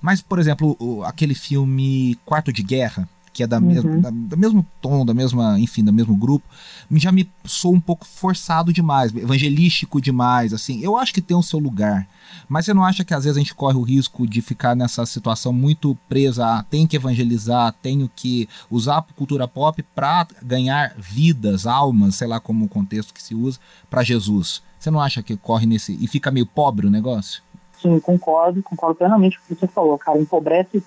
Mas, 0.00 0.22
por 0.22 0.38
exemplo, 0.38 1.02
aquele 1.04 1.34
filme 1.34 2.18
Quarto 2.24 2.52
de 2.52 2.62
Guerra, 2.62 3.08
que 3.36 3.42
é 3.42 3.46
da, 3.46 3.58
uhum. 3.58 3.66
mesma, 3.66 3.98
da, 3.98 4.08
do 4.10 4.34
mesmo 4.34 4.66
tom, 4.80 5.04
da 5.04 5.12
mesma, 5.12 5.60
enfim, 5.60 5.84
do 5.84 5.92
mesmo 5.92 6.16
grupo, 6.16 6.46
já 6.92 7.12
me 7.12 7.30
sou 7.44 7.74
um 7.74 7.80
pouco 7.80 8.06
forçado 8.06 8.72
demais, 8.72 9.14
evangelístico 9.14 10.00
demais, 10.00 10.54
assim. 10.54 10.80
Eu 10.82 10.96
acho 10.96 11.12
que 11.12 11.20
tem 11.20 11.36
o 11.36 11.42
seu 11.42 11.58
lugar, 11.58 12.08
mas 12.48 12.64
você 12.64 12.72
não 12.72 12.82
acha 12.82 13.04
que 13.04 13.12
às 13.12 13.24
vezes 13.24 13.36
a 13.36 13.40
gente 13.40 13.54
corre 13.54 13.76
o 13.76 13.82
risco 13.82 14.26
de 14.26 14.40
ficar 14.40 14.74
nessa 14.74 15.04
situação 15.04 15.52
muito 15.52 15.94
presa 16.08 16.46
a 16.46 16.62
tem 16.62 16.86
que 16.86 16.96
evangelizar, 16.96 17.74
tenho 17.82 18.10
que 18.16 18.48
usar 18.70 18.96
a 18.96 19.02
cultura 19.02 19.46
pop 19.46 19.82
para 19.94 20.26
ganhar 20.42 20.94
vidas, 20.96 21.66
almas, 21.66 22.14
sei 22.14 22.26
lá 22.26 22.40
como 22.40 22.64
o 22.64 22.68
contexto 22.68 23.12
que 23.12 23.22
se 23.22 23.34
usa, 23.34 23.58
para 23.90 24.02
Jesus? 24.02 24.62
Você 24.78 24.90
não 24.90 24.98
acha 24.98 25.22
que 25.22 25.36
corre 25.36 25.66
nesse 25.66 25.92
e 26.00 26.06
fica 26.06 26.30
meio 26.30 26.46
pobre 26.46 26.86
o 26.86 26.90
negócio? 26.90 27.42
Sim, 27.82 28.00
concordo, 28.00 28.62
concordo 28.62 28.94
plenamente 28.94 29.38
com 29.38 29.44
o 29.44 29.48
que 29.48 29.60
você 29.60 29.66
falou, 29.66 29.98
cara. 29.98 30.18
Empobrece 30.18 30.82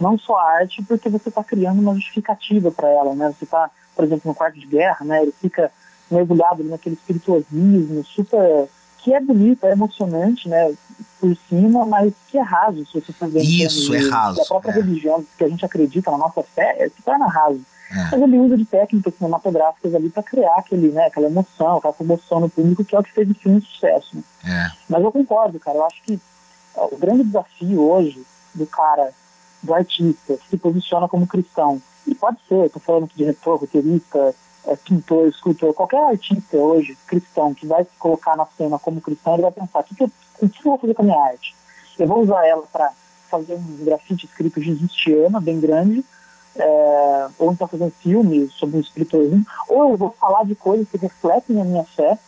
não 0.00 0.18
só 0.18 0.36
a 0.36 0.52
arte, 0.58 0.82
porque 0.82 1.08
você 1.08 1.28
está 1.28 1.44
criando 1.44 1.80
uma 1.80 1.94
justificativa 1.94 2.70
para 2.70 2.88
ela, 2.88 3.14
né? 3.14 3.32
Você 3.36 3.44
está, 3.44 3.70
por 3.94 4.04
exemplo, 4.04 4.22
no 4.26 4.34
quarto 4.34 4.58
de 4.58 4.66
guerra, 4.66 5.04
né? 5.04 5.22
Ele 5.22 5.32
fica 5.32 5.70
mergulhado 6.10 6.64
naquele 6.64 6.96
espiritualismo 6.96 8.04
super 8.04 8.68
que 9.02 9.14
é 9.14 9.20
bonito, 9.20 9.64
é 9.64 9.72
emocionante, 9.72 10.48
né, 10.48 10.74
por 11.18 11.34
cima, 11.48 11.86
mas 11.86 12.12
que 12.28 12.38
é 12.38 12.42
raso, 12.42 12.84
se 12.86 13.00
você 13.00 13.12
for 13.12 13.28
ver. 13.28 13.40
Isso, 13.40 13.94
é 13.94 13.98
raso. 13.98 14.42
A 14.42 14.44
própria 14.44 14.72
é. 14.72 14.74
religião 14.74 15.24
que 15.36 15.44
a 15.44 15.48
gente 15.48 15.64
acredita 15.64 16.10
na 16.10 16.18
nossa 16.18 16.42
fé 16.42 16.76
é, 16.78 16.88
se 16.88 17.02
torna 17.02 17.26
raso. 17.26 17.60
É. 17.90 18.10
Mas 18.10 18.22
ele 18.22 18.38
usa 18.38 18.56
de 18.56 18.64
técnicas 18.64 19.14
cinematográficas 19.14 19.94
ali 19.94 20.10
para 20.10 20.22
criar 20.22 20.56
aquele, 20.56 20.90
né, 20.90 21.06
aquela 21.06 21.26
emoção, 21.26 21.78
aquela 21.78 21.94
comoção 21.94 22.40
no 22.40 22.48
público, 22.48 22.84
que 22.84 22.94
é 22.94 22.98
o 22.98 23.02
que 23.02 23.12
fez 23.12 23.28
o 23.30 23.34
filme 23.34 23.60
sucesso. 23.60 24.16
Né? 24.16 24.22
É. 24.44 24.70
Mas 24.88 25.02
eu 25.02 25.10
concordo, 25.10 25.58
cara, 25.58 25.78
eu 25.78 25.84
acho 25.86 26.02
que 26.02 26.20
o 26.74 26.96
grande 26.96 27.24
desafio 27.24 27.80
hoje 27.80 28.22
do 28.54 28.66
cara 28.66 29.12
do 29.62 29.74
artista 29.74 30.38
se 30.48 30.56
posiciona 30.56 31.08
como 31.08 31.26
cristão. 31.26 31.80
E 32.06 32.14
pode 32.14 32.38
ser, 32.48 32.66
estou 32.66 32.80
falando 32.80 33.04
aqui 33.04 33.16
de 33.16 33.24
retor, 33.24 33.58
roteirista, 33.58 34.34
é, 34.66 34.76
pintor, 34.76 35.28
escultor, 35.28 35.72
qualquer 35.74 36.02
artista 36.02 36.56
hoje, 36.56 36.96
cristão, 37.06 37.54
que 37.54 37.66
vai 37.66 37.84
se 37.84 37.90
colocar 37.98 38.36
na 38.36 38.46
cena 38.56 38.78
como 38.78 39.00
cristão, 39.00 39.34
ele 39.34 39.42
vai 39.42 39.52
pensar: 39.52 39.80
o 39.80 39.84
que, 39.84 39.94
que, 39.94 40.02
eu, 40.02 40.10
o 40.40 40.48
que 40.48 40.58
eu 40.60 40.70
vou 40.70 40.78
fazer 40.78 40.94
com 40.94 41.02
a 41.02 41.04
minha 41.04 41.20
arte? 41.20 41.54
Eu 41.98 42.06
vou 42.06 42.20
usar 42.20 42.46
ela 42.46 42.62
para 42.72 42.90
fazer 43.28 43.54
um 43.54 43.84
grafite 43.84 44.26
escrito 44.26 44.60
jesustiano, 44.60 45.40
bem 45.40 45.60
grande, 45.60 46.04
é, 46.56 47.28
ou 47.38 47.52
então 47.52 47.68
fazer 47.68 47.84
um 47.84 47.90
filme 47.90 48.48
sobre 48.50 48.76
um 48.76 48.80
espiritualismo, 48.80 49.44
ou 49.68 49.90
eu 49.90 49.96
vou 49.96 50.10
falar 50.18 50.44
de 50.44 50.54
coisas 50.54 50.88
que 50.88 50.98
refletem 50.98 51.60
a 51.60 51.64
minha 51.64 51.84
fé, 51.84 52.18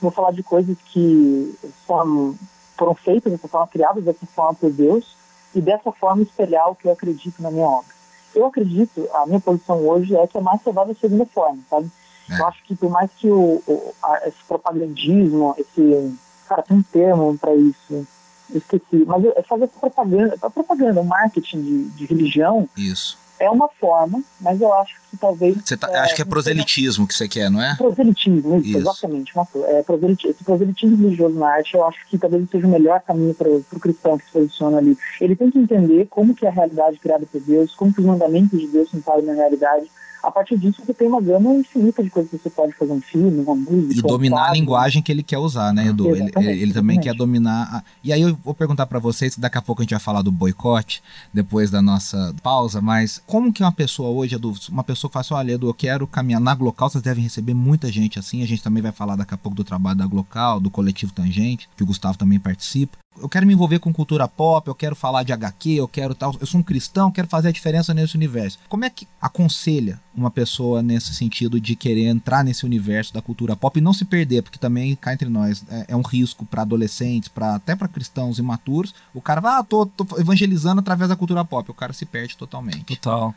vou 0.00 0.10
falar 0.10 0.32
de 0.32 0.42
coisas 0.42 0.76
que 0.86 1.54
foram, 1.86 2.34
foram 2.76 2.94
feitas 2.94 3.38
foram 3.48 3.66
criadas 3.66 4.04
dessa 4.04 4.26
forma 4.26 4.54
por 4.54 4.70
Deus, 4.70 5.16
e 5.54 5.60
dessa 5.60 5.92
forma 5.92 6.22
espelhar 6.22 6.70
o 6.70 6.74
que 6.74 6.86
eu 6.86 6.92
acredito 6.92 7.42
na 7.42 7.50
minha 7.50 7.66
obra. 7.66 7.94
Eu 8.34 8.46
acredito, 8.46 9.08
a 9.14 9.26
minha 9.26 9.40
posição 9.40 9.78
hoje 9.86 10.16
é 10.16 10.26
que 10.26 10.36
é 10.36 10.40
mais 10.40 10.60
saudável 10.62 10.92
a 10.92 11.00
segunda 11.00 11.24
forma, 11.26 11.58
sabe? 11.70 11.90
É. 12.30 12.40
Eu 12.40 12.46
acho 12.46 12.64
que 12.64 12.74
por 12.74 12.90
mais 12.90 13.10
que 13.12 13.28
o, 13.28 13.62
o 13.66 13.94
a, 14.02 14.28
esse 14.28 14.42
propagandismo, 14.48 15.54
esse. 15.58 16.16
Cara, 16.48 16.62
tem 16.62 16.76
um 16.76 16.82
termo 16.82 17.38
para 17.38 17.54
isso, 17.54 18.06
eu 18.50 18.58
esqueci, 18.58 19.04
mas 19.06 19.24
é 19.24 19.42
fazer 19.42 19.66
propaganda, 19.68 20.36
a 20.42 20.50
propaganda, 20.50 21.00
o 21.00 21.04
marketing 21.04 21.62
de, 21.62 21.84
de 21.90 22.06
religião. 22.06 22.68
Isso 22.76 23.23
é 23.38 23.50
uma 23.50 23.68
forma, 23.80 24.22
mas 24.40 24.60
eu 24.60 24.72
acho 24.74 24.94
que 25.10 25.16
talvez. 25.16 25.56
Você 25.64 25.76
tá, 25.76 25.90
é, 25.90 25.98
acho 25.98 26.14
que 26.14 26.22
é 26.22 26.24
proselitismo 26.24 27.06
que 27.06 27.14
você 27.14 27.28
quer, 27.28 27.50
não 27.50 27.60
é? 27.60 27.74
Proselitismo, 27.76 28.58
isso, 28.58 28.68
isso. 28.68 28.78
exatamente. 28.78 29.34
Uma, 29.34 29.46
é, 29.66 29.82
proselitismo, 29.82 30.30
esse 30.30 30.44
proselitismo 30.44 30.96
religioso 30.96 31.38
na 31.38 31.48
arte, 31.48 31.74
eu 31.74 31.84
acho 31.84 31.98
que 32.08 32.18
talvez 32.18 32.48
seja 32.50 32.66
o 32.66 32.70
melhor 32.70 33.00
caminho 33.00 33.34
para 33.34 33.48
o 33.48 33.80
cristão 33.80 34.18
que 34.18 34.24
se 34.24 34.32
posiciona 34.32 34.78
ali. 34.78 34.96
Ele 35.20 35.36
tem 35.36 35.50
que 35.50 35.58
entender 35.58 36.06
como 36.08 36.34
que 36.34 36.46
é 36.46 36.48
a 36.48 36.52
realidade 36.52 36.98
criada 36.98 37.26
por 37.30 37.40
Deus, 37.40 37.74
como 37.74 37.92
que 37.92 38.00
os 38.00 38.06
mandamentos 38.06 38.58
de 38.60 38.66
Deus 38.68 38.90
se 38.90 38.96
enquadram 38.96 39.26
na 39.26 39.34
realidade 39.34 39.90
a 40.24 40.30
partir 40.30 40.58
disso 40.58 40.82
você 40.84 40.94
tem 40.94 41.06
uma 41.06 41.20
gama 41.20 41.54
infinita 41.54 42.02
de 42.02 42.10
coisas 42.10 42.30
que 42.30 42.38
você 42.38 42.50
pode 42.50 42.72
fazer 42.72 42.92
um 42.92 43.00
filme, 43.00 43.40
uma 43.40 43.54
música. 43.54 43.98
E 43.98 44.02
dominar 44.02 44.50
a 44.50 44.52
linguagem 44.52 45.02
que 45.02 45.12
ele 45.12 45.22
quer 45.22 45.38
usar, 45.38 45.72
né, 45.72 45.88
Edu? 45.88 46.16
Ele, 46.16 46.32
ele, 46.36 46.72
também 46.72 46.98
quer 46.98 47.14
dominar. 47.14 47.68
A... 47.70 47.84
E 48.02 48.12
aí 48.12 48.22
eu 48.22 48.36
vou 48.42 48.54
perguntar 48.54 48.86
para 48.86 48.98
vocês, 48.98 49.36
daqui 49.36 49.58
a 49.58 49.62
pouco 49.62 49.82
a 49.82 49.84
gente 49.84 49.90
vai 49.90 50.00
falar 50.00 50.22
do 50.22 50.32
boicote, 50.32 51.02
depois 51.32 51.70
da 51.70 51.82
nossa 51.82 52.34
pausa, 52.42 52.80
mas 52.80 53.22
como 53.26 53.52
que 53.52 53.62
uma 53.62 53.72
pessoa 53.72 54.08
hoje, 54.08 54.34
Edu, 54.34 54.54
uma 54.70 54.82
pessoa 54.84 55.10
que 55.10 55.12
fala 55.12 55.20
assim, 55.20 55.34
olha, 55.34 55.52
Edu, 55.52 55.68
eu 55.68 55.74
quero 55.74 56.06
caminhar 56.06 56.40
na 56.40 56.54
Glocal, 56.54 56.88
vocês 56.88 57.02
devem 57.02 57.22
receber 57.22 57.54
muita 57.54 57.92
gente 57.92 58.18
assim, 58.18 58.42
a 58.42 58.46
gente 58.46 58.62
também 58.62 58.82
vai 58.82 58.92
falar 58.92 59.16
daqui 59.16 59.34
a 59.34 59.38
pouco 59.38 59.56
do 59.56 59.64
trabalho 59.64 59.98
da 59.98 60.06
Glocal, 60.06 60.58
do 60.58 60.70
coletivo 60.70 61.12
Tangente, 61.12 61.68
que 61.76 61.82
o 61.82 61.86
Gustavo 61.86 62.16
também 62.16 62.38
participa 62.38 63.03
eu 63.18 63.28
quero 63.28 63.46
me 63.46 63.52
envolver 63.52 63.78
com 63.78 63.92
cultura 63.92 64.26
pop, 64.26 64.66
eu 64.66 64.74
quero 64.74 64.96
falar 64.96 65.22
de 65.22 65.32
HQ, 65.32 65.70
eu 65.70 65.88
quero 65.88 66.14
tal, 66.14 66.34
eu 66.40 66.46
sou 66.46 66.60
um 66.60 66.62
cristão, 66.62 67.10
quero 67.10 67.28
fazer 67.28 67.48
a 67.48 67.52
diferença 67.52 67.94
nesse 67.94 68.16
universo. 68.16 68.58
Como 68.68 68.84
é 68.84 68.90
que 68.90 69.06
aconselha 69.20 70.00
uma 70.14 70.30
pessoa 70.30 70.82
nesse 70.82 71.14
sentido 71.14 71.60
de 71.60 71.76
querer 71.76 72.06
entrar 72.06 72.44
nesse 72.44 72.64
universo 72.64 73.14
da 73.14 73.22
cultura 73.22 73.54
pop 73.54 73.78
e 73.78 73.82
não 73.82 73.92
se 73.92 74.04
perder, 74.04 74.42
porque 74.42 74.58
também 74.58 74.96
cá 74.96 75.12
entre 75.12 75.28
nós 75.28 75.64
é, 75.68 75.86
é 75.88 75.96
um 75.96 76.02
risco 76.02 76.44
para 76.44 76.62
adolescentes, 76.62 77.28
para 77.28 77.54
até 77.54 77.76
para 77.76 77.88
cristãos 77.88 78.38
imaturos. 78.38 78.94
O 79.14 79.20
cara 79.20 79.40
vai, 79.40 79.58
ah, 79.58 79.62
tô, 79.62 79.86
tô 79.86 80.06
evangelizando 80.18 80.80
através 80.80 81.08
da 81.08 81.16
cultura 81.16 81.44
pop, 81.44 81.70
o 81.70 81.74
cara 81.74 81.92
se 81.92 82.04
perde 82.04 82.36
totalmente. 82.36 82.96
Total. 82.96 83.34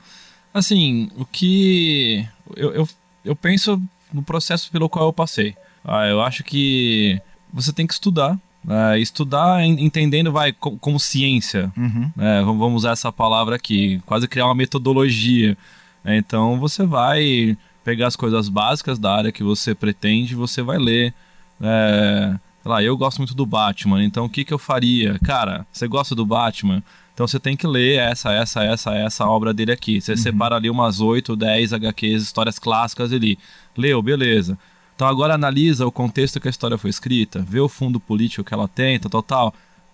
Assim, 0.54 1.12
o 1.16 1.26
que 1.26 2.28
eu, 2.56 2.74
eu, 2.74 2.90
eu 3.24 3.36
penso 3.36 3.82
no 4.12 4.24
processo 4.24 4.72
pelo 4.72 4.90
qual 4.90 5.06
eu 5.06 5.14
passei. 5.14 5.56
Ah, 5.84 6.08
eu 6.08 6.22
acho 6.22 6.44
que 6.44 7.22
você 7.54 7.72
tem 7.72 7.86
que 7.86 7.94
estudar 7.94 8.40
é, 8.68 9.00
estudar 9.00 9.66
entendendo, 9.66 10.32
vai, 10.32 10.52
como, 10.54 11.00
ciência. 11.00 11.72
Uhum. 11.78 12.12
É, 12.18 12.42
vamos 12.42 12.76
usar 12.76 12.92
essa 12.92 13.12
palavra 13.12 13.56
aqui, 13.56 14.02
quase 14.06 14.28
criar 14.28 14.46
uma 14.46 14.56
metodologia. 14.56 15.58
É, 16.04 16.18
então 16.18 16.60
você 16.60 16.86
vai 16.86 17.58
pegar 17.84 18.08
as 18.08 18.16
coisas 18.16 18.50
básicas 18.50 19.00
da 19.00 19.14
área 19.14 19.32
que 19.32 19.44
você 19.44 19.74
pretende, 19.74 20.36
você 20.36 20.62
vai 20.62 20.78
ler. 20.78 21.14
É, 21.62 22.36
lá, 22.66 22.84
eu 22.84 22.98
gosto 22.98 23.20
muito 23.20 23.34
do 23.34 23.46
Batman, 23.46 24.04
então 24.04 24.26
o 24.26 24.30
que, 24.30 24.44
que 24.44 24.54
eu 24.54 24.60
faria? 24.60 25.18
Cara, 25.24 25.66
você 25.72 25.88
gosta 25.88 26.14
do 26.14 26.26
Batman? 26.26 26.84
Então 27.14 27.28
você 27.28 27.40
tem 27.40 27.58
que 27.58 27.66
ler 27.66 27.98
essa, 27.98 28.32
essa, 28.32 28.64
essa, 28.64 28.94
essa 28.94 29.26
obra 29.26 29.52
dele 29.52 29.72
aqui. 29.72 30.00
Você 30.00 30.12
uhum. 30.12 30.18
separa 30.18 30.56
ali 30.56 30.70
umas 30.70 31.02
8, 31.02 31.36
10 31.36 31.74
HQs, 31.74 32.22
histórias 32.22 32.60
clássicas 32.60 33.12
ali. 33.12 33.40
Leu, 33.76 34.04
beleza. 34.04 34.56
Então 34.98 35.08
agora 35.08 35.36
analisa 35.36 35.86
o 35.86 35.92
contexto 35.92 36.40
que 36.40 36.48
a 36.48 36.50
história 36.50 36.76
foi 36.76 36.90
escrita, 36.90 37.46
vê 37.48 37.60
o 37.60 37.70
fundo 37.70 38.00
político 38.00 38.44
que 38.44 38.52
ela 38.52 38.68
tem, 38.68 39.00
tal, 39.00 39.12
tal, 39.12 39.22
tal. 39.22 39.54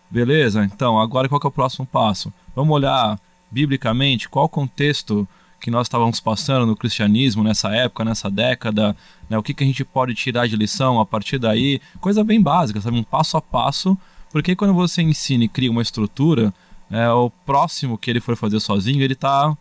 Beleza? 0.09 0.63
Então, 0.63 0.97
agora 0.97 1.27
qual 1.27 1.41
é 1.43 1.47
o 1.47 1.51
próximo 1.51 1.85
passo? 1.85 2.31
Vamos 2.55 2.73
olhar 2.73 3.19
biblicamente 3.51 4.29
qual 4.29 4.45
o 4.45 4.49
contexto 4.49 5.27
que 5.59 5.69
nós 5.69 5.87
estávamos 5.87 6.21
passando 6.21 6.65
no 6.65 6.77
cristianismo 6.77 7.43
nessa 7.43 7.75
época, 7.75 8.05
nessa 8.05 8.31
década, 8.31 8.95
né? 9.29 9.37
o 9.37 9.43
que, 9.43 9.53
que 9.53 9.65
a 9.65 9.67
gente 9.67 9.83
pode 9.83 10.15
tirar 10.15 10.47
de 10.47 10.55
lição 10.55 10.97
a 10.97 11.05
partir 11.05 11.37
daí, 11.37 11.81
coisa 11.99 12.23
bem 12.23 12.41
básica, 12.41 12.79
sabe? 12.79 12.97
Um 12.97 13.03
passo 13.03 13.35
a 13.35 13.41
passo, 13.41 13.97
porque 14.31 14.55
quando 14.55 14.73
você 14.73 15.01
ensina 15.01 15.43
e 15.43 15.49
cria 15.49 15.69
uma 15.69 15.81
estrutura, 15.81 16.53
é, 16.89 17.09
o 17.09 17.29
próximo 17.45 17.97
que 17.97 18.09
ele 18.09 18.21
for 18.21 18.37
fazer 18.37 18.61
sozinho, 18.61 19.01
ele 19.01 19.13
está 19.13 19.53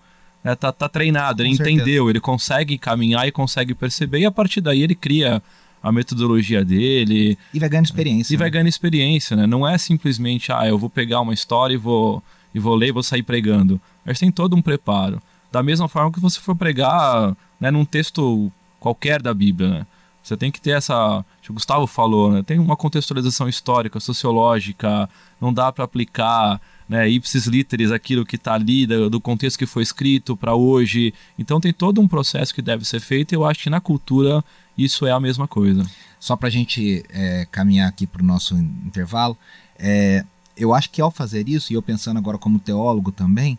né, 0.43 0.55
tá, 0.55 0.73
tá 0.73 0.89
treinado, 0.89 1.39
Com 1.43 1.43
ele 1.49 1.57
certeza. 1.57 1.77
entendeu, 1.77 2.11
ele 2.11 2.21
consegue 2.21 2.77
caminhar 2.79 3.27
e 3.27 3.33
consegue 3.33 3.75
perceber, 3.75 4.21
e 4.21 4.27
a 4.27 4.31
partir 4.31 4.61
daí 4.61 4.83
ele 4.83 4.95
cria 4.95 5.43
a 5.83 5.91
metodologia 5.91 6.65
dele 6.65 7.37
E 7.53 7.59
vai 7.59 7.69
ganhando 7.69 7.87
experiência. 7.87 8.33
e 8.33 8.37
vai 8.37 8.47
né? 8.47 8.51
ganhando 8.53 8.69
experiência, 8.69 9.37
né? 9.37 9.47
Não 9.47 9.67
é 9.67 9.77
simplesmente, 9.79 10.53
ah, 10.53 10.67
eu 10.67 10.79
vou 10.79 10.89
pegar 10.89 11.21
uma 11.21 11.35
história 11.35 11.75
e 11.75 11.77
vou, 11.77 12.23
e 12.55 12.59
vou 12.61 12.75
ler 12.75 12.89
e 12.89 12.93
vou 12.93 13.03
sair 13.03 13.23
pregando. 13.23 13.81
Mas 14.05 14.19
tem 14.19 14.31
todo 14.31 14.55
um 14.55 14.63
preparo. 14.63 15.21
Da 15.51 15.63
mesma 15.63 15.89
forma 15.89 16.13
que 16.13 16.21
você 16.21 16.39
for 16.41 16.55
pregar 16.57 17.37
né, 17.61 17.71
num 17.71 17.85
texto 17.85 18.51
qualquer 18.79 19.21
da 19.21 19.35
Bíblia, 19.35 19.69
né? 19.69 19.87
Você 20.23 20.37
tem 20.37 20.51
que 20.53 20.61
ter 20.61 20.71
essa. 20.71 21.25
o 21.49 21.53
Gustavo 21.53 21.87
falou, 21.87 22.31
né? 22.31 22.43
Tem 22.43 22.59
uma 22.59 22.77
contextualização 22.77 23.49
histórica, 23.49 23.99
sociológica, 23.99 25.09
não 25.41 25.53
dá 25.53 25.73
para 25.73 25.85
aplicar 25.85 26.61
né, 26.89 27.09
ipsis 27.09 27.47
literis 27.47 27.91
aquilo 27.91 28.25
que 28.25 28.37
está 28.37 28.55
ali, 28.55 28.87
do, 28.87 29.21
contexto 29.21 29.59
que 29.59 29.67
foi 29.67 29.83
escrito 29.83 30.37
para 30.37 30.55
hoje. 30.55 31.13
Então 31.39 31.61
tem 31.61 31.73
todo 31.73 32.01
um 32.01 32.07
processo 32.07 32.55
que 32.55 32.63
deve 32.63 32.85
ser 32.85 33.01
feito 33.01 33.33
e 33.33 33.37
eu 33.37 33.45
acho 33.45 33.63
que 33.63 33.71
na 33.71 33.81
cultura 33.81 34.45
isso 34.77 35.07
é 35.07 35.11
a 35.11 35.19
mesma 35.19 35.49
coisa. 35.49 35.85
Só 36.21 36.37
para 36.37 36.49
a 36.49 36.51
gente 36.51 37.05
é, 37.11 37.47
caminhar 37.51 37.89
aqui 37.89 38.07
para 38.07 38.23
o 38.23 38.27
nosso 38.27 38.55
intervalo, 38.57 39.37
é, 39.79 40.25
eu 40.57 40.75
acho 40.75 40.91
que 40.91 41.01
ao 41.01 41.11
fazer 41.11 41.49
isso, 41.49 41.73
e 41.73 41.77
eu 41.77 41.83
pensando 41.83 42.19
agora 42.19 42.39
como 42.39 42.59
teólogo 42.59 43.11
também, 43.11 43.59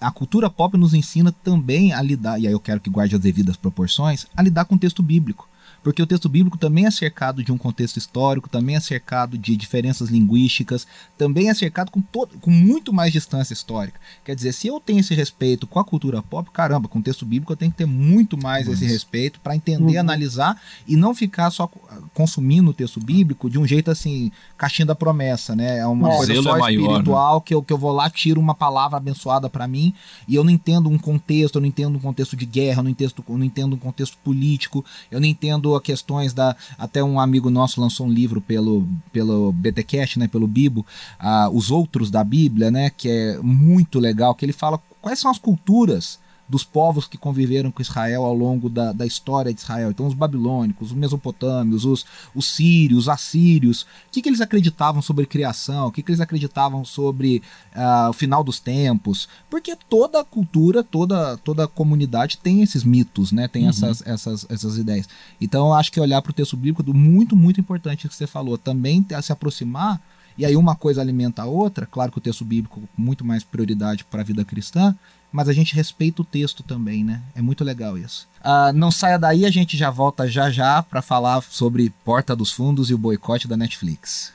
a 0.00 0.10
cultura 0.10 0.50
pop 0.50 0.76
nos 0.76 0.94
ensina 0.94 1.32
também 1.32 1.92
a 1.92 2.02
lidar, 2.02 2.38
e 2.38 2.46
aí 2.46 2.52
eu 2.52 2.60
quero 2.60 2.80
que 2.80 2.90
guarde 2.90 3.14
as 3.14 3.20
devidas 3.20 3.56
proporções, 3.56 4.26
a 4.36 4.42
lidar 4.42 4.64
com 4.64 4.74
o 4.74 4.78
texto 4.78 5.02
bíblico. 5.02 5.48
Porque 5.82 6.02
o 6.02 6.06
texto 6.06 6.28
bíblico 6.28 6.58
também 6.58 6.86
é 6.86 6.90
cercado 6.90 7.42
de 7.42 7.50
um 7.50 7.56
contexto 7.58 7.96
histórico, 7.96 8.48
também 8.48 8.76
é 8.76 8.80
cercado 8.80 9.38
de 9.38 9.56
diferenças 9.56 10.08
linguísticas, 10.10 10.86
também 11.16 11.48
é 11.48 11.54
cercado 11.54 11.90
com, 11.90 12.00
todo, 12.00 12.38
com 12.38 12.50
muito 12.50 12.92
mais 12.92 13.12
distância 13.12 13.52
histórica. 13.54 13.98
Quer 14.24 14.34
dizer, 14.34 14.52
se 14.52 14.66
eu 14.68 14.78
tenho 14.80 15.00
esse 15.00 15.14
respeito 15.14 15.66
com 15.66 15.78
a 15.78 15.84
cultura 15.84 16.22
pop, 16.22 16.50
caramba, 16.52 16.86
com 16.88 16.98
o 16.98 17.02
texto 17.02 17.24
bíblico 17.24 17.52
eu 17.52 17.56
tenho 17.56 17.70
que 17.70 17.78
ter 17.78 17.86
muito 17.86 18.36
mais 18.36 18.68
esse 18.68 18.84
respeito 18.84 19.40
para 19.40 19.56
entender, 19.56 19.94
Uhum. 19.94 20.00
analisar 20.00 20.60
e 20.86 20.96
não 20.96 21.14
ficar 21.14 21.50
só 21.50 21.66
co- 21.66 21.80
consumindo 22.14 22.70
o 22.70 22.74
texto 22.74 23.00
bíblico 23.00 23.48
de 23.48 23.58
um 23.58 23.66
jeito 23.66 23.90
assim, 23.90 24.30
caixinha 24.58 24.86
da 24.86 24.94
promessa, 24.94 25.56
né? 25.56 25.78
É 25.78 25.86
uma 25.86 26.12
É. 26.12 26.16
coisa 26.16 26.42
só 26.42 26.56
é 26.56 26.60
maior, 26.60 26.70
espiritual 26.82 27.40
que, 27.40 27.54
eu, 27.54 27.62
que 27.62 27.72
eu 27.72 27.78
vou 27.78 27.92
lá, 27.92 28.10
tiro 28.10 28.40
uma 28.40 28.54
palavra 28.54 28.96
abençoada 28.98 29.48
para 29.48 29.66
mim 29.66 29.94
e 30.28 30.34
eu 30.34 30.44
não 30.44 30.50
entendo 30.50 30.88
um 30.90 30.98
contexto, 30.98 31.56
eu 31.56 31.60
não 31.62 31.68
entendo 31.68 31.96
um 31.96 32.00
contexto 32.00 32.36
de 32.36 32.44
guerra, 32.44 32.80
eu 32.80 32.84
não 32.84 32.90
entendo, 32.90 33.14
eu 33.28 33.38
não 33.38 33.44
entendo 33.44 33.74
um 33.74 33.78
contexto 33.78 34.18
político, 34.22 34.84
eu 35.10 35.18
não 35.20 35.26
entendo 35.26 35.69
a 35.76 35.80
questões 35.82 36.32
da. 36.32 36.56
Até 36.78 37.02
um 37.02 37.18
amigo 37.20 37.50
nosso 37.50 37.80
lançou 37.80 38.06
um 38.06 38.12
livro 38.12 38.40
pelo, 38.40 38.86
pelo 39.12 39.52
BTCast, 39.52 40.18
né? 40.18 40.28
Pelo 40.28 40.46
Bibo, 40.46 40.84
ah, 41.18 41.48
Os 41.52 41.70
Outros 41.70 42.10
da 42.10 42.24
Bíblia, 42.24 42.70
né? 42.70 42.90
Que 42.90 43.08
é 43.08 43.38
muito 43.42 43.98
legal, 43.98 44.34
que 44.34 44.44
ele 44.44 44.52
fala 44.52 44.80
quais 45.00 45.18
são 45.18 45.30
as 45.30 45.38
culturas 45.38 46.18
dos 46.50 46.64
povos 46.64 47.06
que 47.06 47.16
conviveram 47.16 47.70
com 47.70 47.80
Israel 47.80 48.24
ao 48.24 48.34
longo 48.34 48.68
da, 48.68 48.92
da 48.92 49.06
história 49.06 49.54
de 49.54 49.60
Israel. 49.60 49.90
Então, 49.90 50.04
os 50.04 50.14
babilônicos, 50.14 50.90
os 50.90 50.96
mesopotâmios, 50.96 51.84
os, 51.84 52.04
os 52.34 52.46
sírios, 52.46 53.04
os 53.04 53.08
assírios. 53.08 53.82
O 53.82 53.86
que, 54.10 54.20
que 54.20 54.28
eles 54.28 54.40
acreditavam 54.40 55.00
sobre 55.00 55.26
criação? 55.26 55.86
O 55.86 55.92
que, 55.92 56.02
que 56.02 56.10
eles 56.10 56.20
acreditavam 56.20 56.84
sobre 56.84 57.40
ah, 57.72 58.08
o 58.10 58.12
final 58.12 58.42
dos 58.42 58.58
tempos? 58.58 59.28
Porque 59.48 59.76
toda 59.88 60.24
cultura, 60.24 60.82
toda, 60.82 61.36
toda 61.36 61.68
comunidade 61.68 62.38
tem 62.38 62.62
esses 62.62 62.82
mitos, 62.82 63.30
né? 63.30 63.46
Tem 63.46 63.68
essas, 63.68 64.02
essas, 64.04 64.44
essas 64.50 64.76
ideias. 64.76 65.08
Então, 65.40 65.68
eu 65.68 65.74
acho 65.74 65.92
que 65.92 66.00
olhar 66.00 66.20
para 66.20 66.30
o 66.30 66.34
texto 66.34 66.56
bíblico 66.56 66.82
é 66.90 66.92
muito, 66.92 67.36
muito 67.36 67.60
importante 67.60 68.06
o 68.06 68.08
que 68.08 68.16
você 68.16 68.26
falou. 68.26 68.58
Também 68.58 69.06
se 69.22 69.30
aproximar 69.30 70.00
e 70.36 70.44
aí 70.44 70.56
uma 70.56 70.74
coisa 70.74 71.00
alimenta 71.00 71.42
a 71.42 71.46
outra, 71.46 71.86
claro 71.86 72.10
que 72.10 72.18
o 72.18 72.20
texto 72.20 72.44
bíblico 72.44 72.80
com 72.80 73.02
muito 73.02 73.24
mais 73.24 73.44
prioridade 73.44 74.04
para 74.04 74.20
a 74.20 74.24
vida 74.24 74.44
cristã, 74.44 74.94
mas 75.32 75.48
a 75.48 75.52
gente 75.52 75.74
respeita 75.74 76.22
o 76.22 76.24
texto 76.24 76.62
também, 76.62 77.04
né? 77.04 77.22
É 77.34 77.42
muito 77.42 77.62
legal 77.62 77.96
isso. 77.96 78.28
Ah, 78.42 78.72
não 78.72 78.90
saia 78.90 79.18
daí, 79.18 79.44
a 79.44 79.50
gente 79.50 79.76
já 79.76 79.90
volta 79.90 80.28
já 80.28 80.50
já 80.50 80.82
para 80.82 81.02
falar 81.02 81.42
sobre 81.42 81.92
Porta 82.04 82.34
dos 82.34 82.50
Fundos 82.50 82.90
e 82.90 82.94
o 82.94 82.98
boicote 82.98 83.46
da 83.46 83.56
Netflix. 83.56 84.32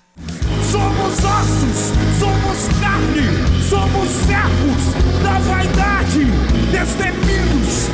Somos 0.72 1.14
ossos, 1.20 1.92
somos 2.20 2.80
carne, 2.80 3.28
somos 3.70 4.10
servos 4.10 5.22
da 5.22 5.40
vaidade, 5.40 6.26
destemidos, 6.72 7.90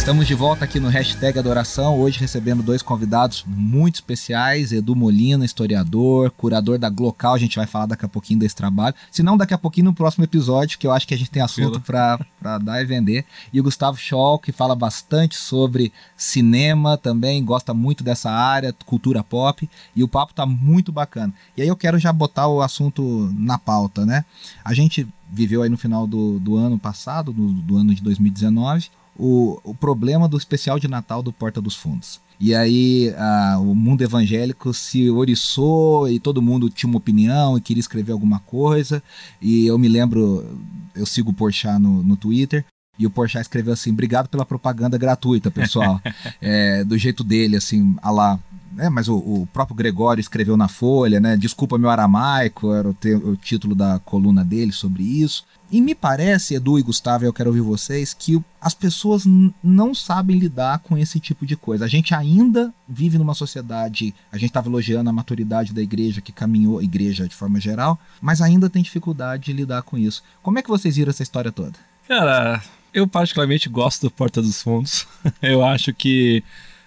Estamos 0.00 0.26
de 0.26 0.34
volta 0.34 0.64
aqui 0.64 0.80
no 0.80 0.88
Hashtag 0.88 1.38
Adoração, 1.38 2.00
hoje 2.00 2.18
recebendo 2.18 2.62
dois 2.62 2.80
convidados 2.80 3.44
muito 3.46 3.96
especiais, 3.96 4.72
Edu 4.72 4.96
Molina, 4.96 5.44
historiador, 5.44 6.30
curador 6.30 6.78
da 6.78 6.88
Glocal, 6.88 7.34
a 7.34 7.38
gente 7.38 7.56
vai 7.56 7.66
falar 7.66 7.84
daqui 7.84 8.06
a 8.06 8.08
pouquinho 8.08 8.40
desse 8.40 8.56
trabalho, 8.56 8.94
se 9.10 9.22
não 9.22 9.36
daqui 9.36 9.52
a 9.52 9.58
pouquinho 9.58 9.84
no 9.84 9.94
próximo 9.94 10.24
episódio, 10.24 10.78
que 10.78 10.86
eu 10.86 10.90
acho 10.90 11.06
que 11.06 11.12
a 11.12 11.18
gente 11.18 11.30
tem 11.30 11.42
assunto 11.42 11.82
para 11.82 12.18
dar 12.58 12.80
e 12.80 12.86
vender, 12.86 13.26
e 13.52 13.60
o 13.60 13.62
Gustavo 13.62 13.98
Scholl, 13.98 14.38
que 14.38 14.52
fala 14.52 14.74
bastante 14.74 15.36
sobre 15.36 15.92
cinema 16.16 16.96
também, 16.96 17.44
gosta 17.44 17.74
muito 17.74 18.02
dessa 18.02 18.30
área, 18.30 18.74
cultura 18.86 19.22
pop, 19.22 19.68
e 19.94 20.02
o 20.02 20.08
papo 20.08 20.32
tá 20.32 20.46
muito 20.46 20.90
bacana. 20.90 21.32
E 21.54 21.60
aí 21.60 21.68
eu 21.68 21.76
quero 21.76 21.98
já 21.98 22.10
botar 22.10 22.48
o 22.48 22.62
assunto 22.62 23.30
na 23.36 23.58
pauta, 23.58 24.06
né? 24.06 24.24
A 24.64 24.72
gente 24.72 25.06
viveu 25.30 25.62
aí 25.62 25.68
no 25.68 25.76
final 25.76 26.06
do, 26.06 26.40
do 26.40 26.56
ano 26.56 26.78
passado, 26.78 27.34
do, 27.34 27.52
do 27.52 27.76
ano 27.76 27.94
de 27.94 28.02
2019, 28.02 28.88
o, 29.20 29.60
o 29.62 29.74
problema 29.74 30.26
do 30.26 30.38
especial 30.38 30.78
de 30.78 30.88
Natal 30.88 31.22
do 31.22 31.30
Porta 31.32 31.60
dos 31.60 31.76
Fundos. 31.76 32.18
E 32.40 32.54
aí 32.54 33.12
ah, 33.18 33.58
o 33.60 33.74
mundo 33.74 34.02
evangélico 34.02 34.72
se 34.72 35.10
oriçou 35.10 36.08
e 36.08 36.18
todo 36.18 36.40
mundo 36.40 36.70
tinha 36.70 36.88
uma 36.88 36.96
opinião 36.96 37.58
e 37.58 37.60
queria 37.60 37.82
escrever 37.82 38.12
alguma 38.12 38.38
coisa. 38.40 39.02
E 39.42 39.66
eu 39.66 39.76
me 39.76 39.88
lembro, 39.88 40.58
eu 40.94 41.04
sigo 41.04 41.30
o 41.30 41.34
Porchat 41.34 41.78
no, 41.78 42.02
no 42.02 42.16
Twitter. 42.16 42.64
E 42.98 43.06
o 43.06 43.10
Porchat 43.10 43.42
escreveu 43.42 43.74
assim: 43.74 43.90
obrigado 43.90 44.28
pela 44.28 44.46
propaganda 44.46 44.96
gratuita, 44.96 45.50
pessoal. 45.50 46.00
É, 46.40 46.82
do 46.84 46.96
jeito 46.96 47.22
dele, 47.22 47.56
assim, 47.56 47.94
a 48.02 48.10
lá. 48.10 48.38
É, 48.78 48.88
mas 48.88 49.08
o, 49.08 49.16
o 49.16 49.48
próprio 49.52 49.76
Gregório 49.76 50.20
escreveu 50.20 50.56
na 50.56 50.68
Folha, 50.68 51.20
né? 51.20 51.36
Desculpa 51.36 51.76
meu 51.76 51.90
aramaico, 51.90 52.72
era 52.72 52.88
o, 52.88 52.94
te- 52.94 53.14
o 53.14 53.36
título 53.36 53.74
da 53.74 53.98
coluna 53.98 54.42
dele 54.42 54.72
sobre 54.72 55.02
isso. 55.02 55.44
E 55.70 55.80
me 55.80 55.94
parece, 55.94 56.54
Edu 56.54 56.78
e 56.78 56.82
Gustavo, 56.82 57.24
eu 57.24 57.32
quero 57.32 57.50
ouvir 57.50 57.60
vocês, 57.60 58.12
que 58.12 58.42
as 58.60 58.74
pessoas 58.74 59.24
não 59.62 59.94
sabem 59.94 60.36
lidar 60.36 60.80
com 60.80 60.98
esse 60.98 61.20
tipo 61.20 61.46
de 61.46 61.54
coisa. 61.54 61.84
A 61.84 61.88
gente 61.88 62.12
ainda 62.12 62.74
vive 62.88 63.16
numa 63.16 63.34
sociedade, 63.34 64.12
a 64.32 64.36
gente 64.36 64.50
estava 64.50 64.68
elogiando 64.68 65.08
a 65.08 65.12
maturidade 65.12 65.72
da 65.72 65.80
igreja 65.80 66.20
que 66.20 66.32
caminhou, 66.32 66.82
igreja 66.82 67.28
de 67.28 67.34
forma 67.36 67.60
geral, 67.60 67.98
mas 68.20 68.40
ainda 68.40 68.68
tem 68.68 68.82
dificuldade 68.82 69.44
de 69.44 69.52
lidar 69.52 69.82
com 69.82 69.96
isso. 69.96 70.24
Como 70.42 70.58
é 70.58 70.62
que 70.62 70.68
vocês 70.68 70.96
viram 70.96 71.10
essa 71.10 71.22
história 71.22 71.52
toda? 71.52 71.78
Cara, 72.08 72.60
eu 72.92 73.06
particularmente 73.06 73.68
gosto 73.68 74.02
do 74.02 74.10
Porta 74.10 74.42
dos 74.42 74.60
Fundos. 74.60 75.06
eu 75.40 75.64
acho 75.64 75.94
que. 75.94 76.42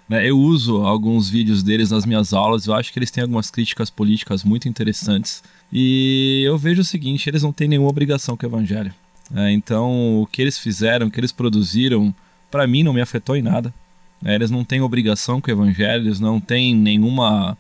Né, 0.08 0.30
eu 0.30 0.38
uso 0.38 0.82
alguns 0.82 1.30
vídeos 1.30 1.64
deles 1.64 1.92
nas 1.92 2.06
minhas 2.06 2.34
aulas. 2.34 2.66
Eu 2.66 2.74
acho 2.74 2.92
que 2.92 3.00
eles 3.00 3.12
têm 3.12 3.22
algumas 3.22 3.50
críticas 3.50 3.90
políticas 3.90 4.44
muito 4.44 4.68
interessantes. 4.68 5.44
E 5.72 6.44
eu 6.46 6.58
vejo 6.58 6.82
o 6.82 6.86
seguinte: 6.86 7.30
eles 7.30 7.44
não 7.44 7.54
têm 7.54 7.68
nenhuma 7.68 7.90
obrigação 7.90 8.36
com 8.36 8.46
o 8.46 8.50
evangelho. 8.50 8.94
É, 9.34 9.52
então, 9.52 10.22
o 10.22 10.28
que 10.28 10.42
eles 10.42 10.58
fizeram, 10.60 11.08
o 11.08 11.12
que 11.12 11.20
eles 11.20 11.32
produziram, 11.32 12.14
para 12.52 12.68
mim 12.68 12.84
não 12.84 12.94
me 12.94 13.02
afetou 13.02 13.36
em 13.36 13.42
nada. 13.42 13.74
É, 14.24 14.36
eles 14.36 14.52
não 14.52 14.64
têm 14.64 14.82
obrigação 14.82 15.42
com 15.42 15.50
o 15.50 15.54
evangelho, 15.54 16.08
eles 16.08 16.20
não 16.20 16.40
têm 16.40 16.76
nenhuma. 16.76 17.58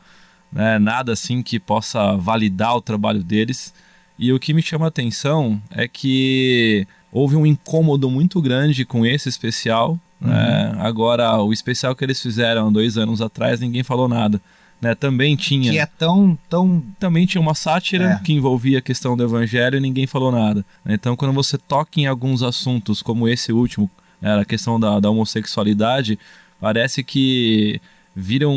né, 0.51 0.77
nada 0.77 1.13
assim 1.13 1.41
que 1.41 1.59
possa 1.59 2.15
validar 2.17 2.75
o 2.75 2.81
trabalho 2.81 3.23
deles. 3.23 3.73
E 4.19 4.31
o 4.31 4.39
que 4.39 4.53
me 4.53 4.61
chama 4.61 4.85
a 4.85 4.89
atenção 4.89 5.61
é 5.71 5.87
que 5.87 6.85
houve 7.11 7.35
um 7.35 7.45
incômodo 7.45 8.09
muito 8.09 8.41
grande 8.41 8.85
com 8.85 9.05
esse 9.05 9.27
especial. 9.29 9.99
Né? 10.23 10.75
Agora, 10.79 11.37
o 11.41 11.51
especial 11.51 11.95
que 11.95 12.03
eles 12.03 12.21
fizeram 12.21 12.71
dois 12.71 12.97
anos 12.97 13.21
atrás, 13.21 13.59
ninguém 13.59 13.83
falou 13.83 14.07
nada. 14.07 14.39
Né? 14.81 14.95
Também 14.95 15.35
tinha 15.35 15.71
Que 15.71 15.79
é 15.79 15.85
tão, 15.85 16.37
tão 16.49 16.83
também 16.99 17.25
tinha 17.25 17.41
uma 17.41 17.53
sátira 17.55 18.19
É. 18.21 18.23
que 18.23 18.33
envolvia 18.33 18.79
a 18.79 18.81
questão 18.81 19.15
do 19.15 19.23
evangelho 19.23 19.77
e 19.77 19.79
ninguém 19.79 20.05
falou 20.05 20.31
nada. 20.31 20.65
Então, 20.85 21.15
quando 21.15 21.33
você 21.33 21.57
toca 21.57 21.99
em 22.01 22.05
alguns 22.05 22.43
assuntos, 22.43 23.01
como 23.01 23.27
esse 23.27 23.53
último, 23.53 23.89
né, 24.21 24.39
a 24.39 24.45
questão 24.45 24.79
da, 24.79 24.99
da 24.99 25.09
homossexualidade, 25.09 26.19
parece 26.59 27.03
que 27.03 27.79
viram 28.15 28.53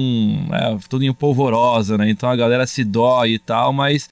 é, 0.52 0.76
tudo 0.88 1.04
em 1.04 1.12
polvorosa, 1.12 1.96
né? 1.96 2.10
Então 2.10 2.28
a 2.28 2.36
galera 2.36 2.66
se 2.66 2.84
dói 2.84 3.32
e 3.34 3.38
tal, 3.38 3.72
mas 3.72 4.08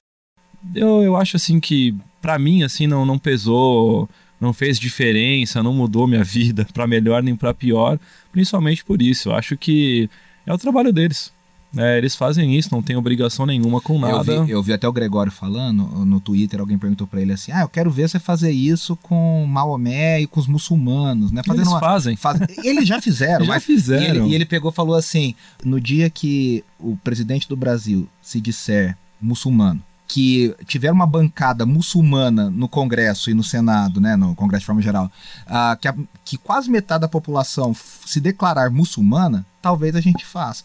eu, 0.73 1.03
eu 1.03 1.15
acho 1.15 1.35
assim 1.37 1.59
que, 1.59 1.93
pra 2.21 2.39
mim, 2.39 2.63
assim, 2.63 2.87
não, 2.87 3.05
não 3.05 3.19
pesou, 3.19 4.09
não 4.39 4.53
fez 4.53 4.77
diferença, 4.79 5.63
não 5.63 5.73
mudou 5.73 6.07
minha 6.07 6.23
vida 6.23 6.67
pra 6.73 6.87
melhor 6.87 7.23
nem 7.23 7.35
pra 7.35 7.53
pior, 7.53 7.99
principalmente 8.31 8.83
por 8.83 9.01
isso. 9.01 9.29
Eu 9.29 9.35
acho 9.35 9.55
que 9.57 10.09
é 10.45 10.53
o 10.53 10.57
trabalho 10.57 10.91
deles. 10.93 11.33
É, 11.77 11.97
eles 11.97 12.15
fazem 12.15 12.55
isso, 12.57 12.69
não 12.71 12.81
tem 12.81 12.95
obrigação 12.95 13.45
nenhuma 13.45 13.81
com 13.81 13.95
Eu 13.95 13.99
nada. 13.99 14.43
vi, 14.45 14.51
eu 14.51 14.63
vi 14.63 14.71
até 14.71 14.87
o 14.87 14.93
Gregório 14.93 15.29
falando 15.29 15.83
no 16.05 16.21
Twitter, 16.21 16.61
alguém 16.61 16.77
perguntou 16.77 17.05
pra 17.05 17.21
ele 17.21 17.33
assim: 17.33 17.51
Ah, 17.51 17.61
eu 17.63 17.67
quero 17.67 17.91
ver 17.91 18.07
você 18.07 18.17
fazer 18.17 18.49
isso 18.51 18.95
com 18.95 19.45
Maomé 19.45 20.21
e 20.21 20.27
com 20.27 20.39
os 20.39 20.47
muçulmanos, 20.47 21.33
né? 21.33 21.41
Fazendo 21.45 21.63
Eles 21.63 21.73
uma- 21.73 21.79
fazem. 21.81 22.15
faz- 22.15 22.39
Eles 22.63 22.87
já 22.87 23.01
fizeram, 23.01 23.43
Já 23.43 23.51
mas 23.51 23.63
fizeram. 23.65 24.03
E 24.03 24.19
ele, 24.19 24.29
e 24.29 24.35
ele 24.35 24.45
pegou 24.45 24.71
e 24.71 24.73
falou 24.73 24.95
assim: 24.95 25.35
no 25.65 25.81
dia 25.81 26.09
que 26.09 26.63
o 26.79 26.95
presidente 27.03 27.45
do 27.45 27.57
Brasil 27.57 28.07
se 28.21 28.39
disser 28.39 28.95
muçulmano, 29.21 29.83
que 30.07 30.55
tiveram 30.65 30.95
uma 30.95 31.07
bancada 31.07 31.65
muçulmana 31.65 32.49
no 32.49 32.67
Congresso 32.67 33.29
e 33.29 33.33
no 33.33 33.43
Senado, 33.43 33.99
né, 33.99 34.15
no 34.15 34.35
Congresso 34.35 34.61
de 34.61 34.65
forma 34.67 34.81
geral, 34.81 35.11
uh, 35.47 35.77
que, 35.79 35.87
a, 35.87 35.95
que 36.23 36.37
quase 36.37 36.69
metade 36.69 37.01
da 37.01 37.07
população 37.07 37.75
se 38.05 38.19
declarar 38.19 38.69
muçulmana, 38.69 39.45
talvez 39.61 39.95
a 39.95 40.01
gente 40.01 40.25
faça. 40.25 40.63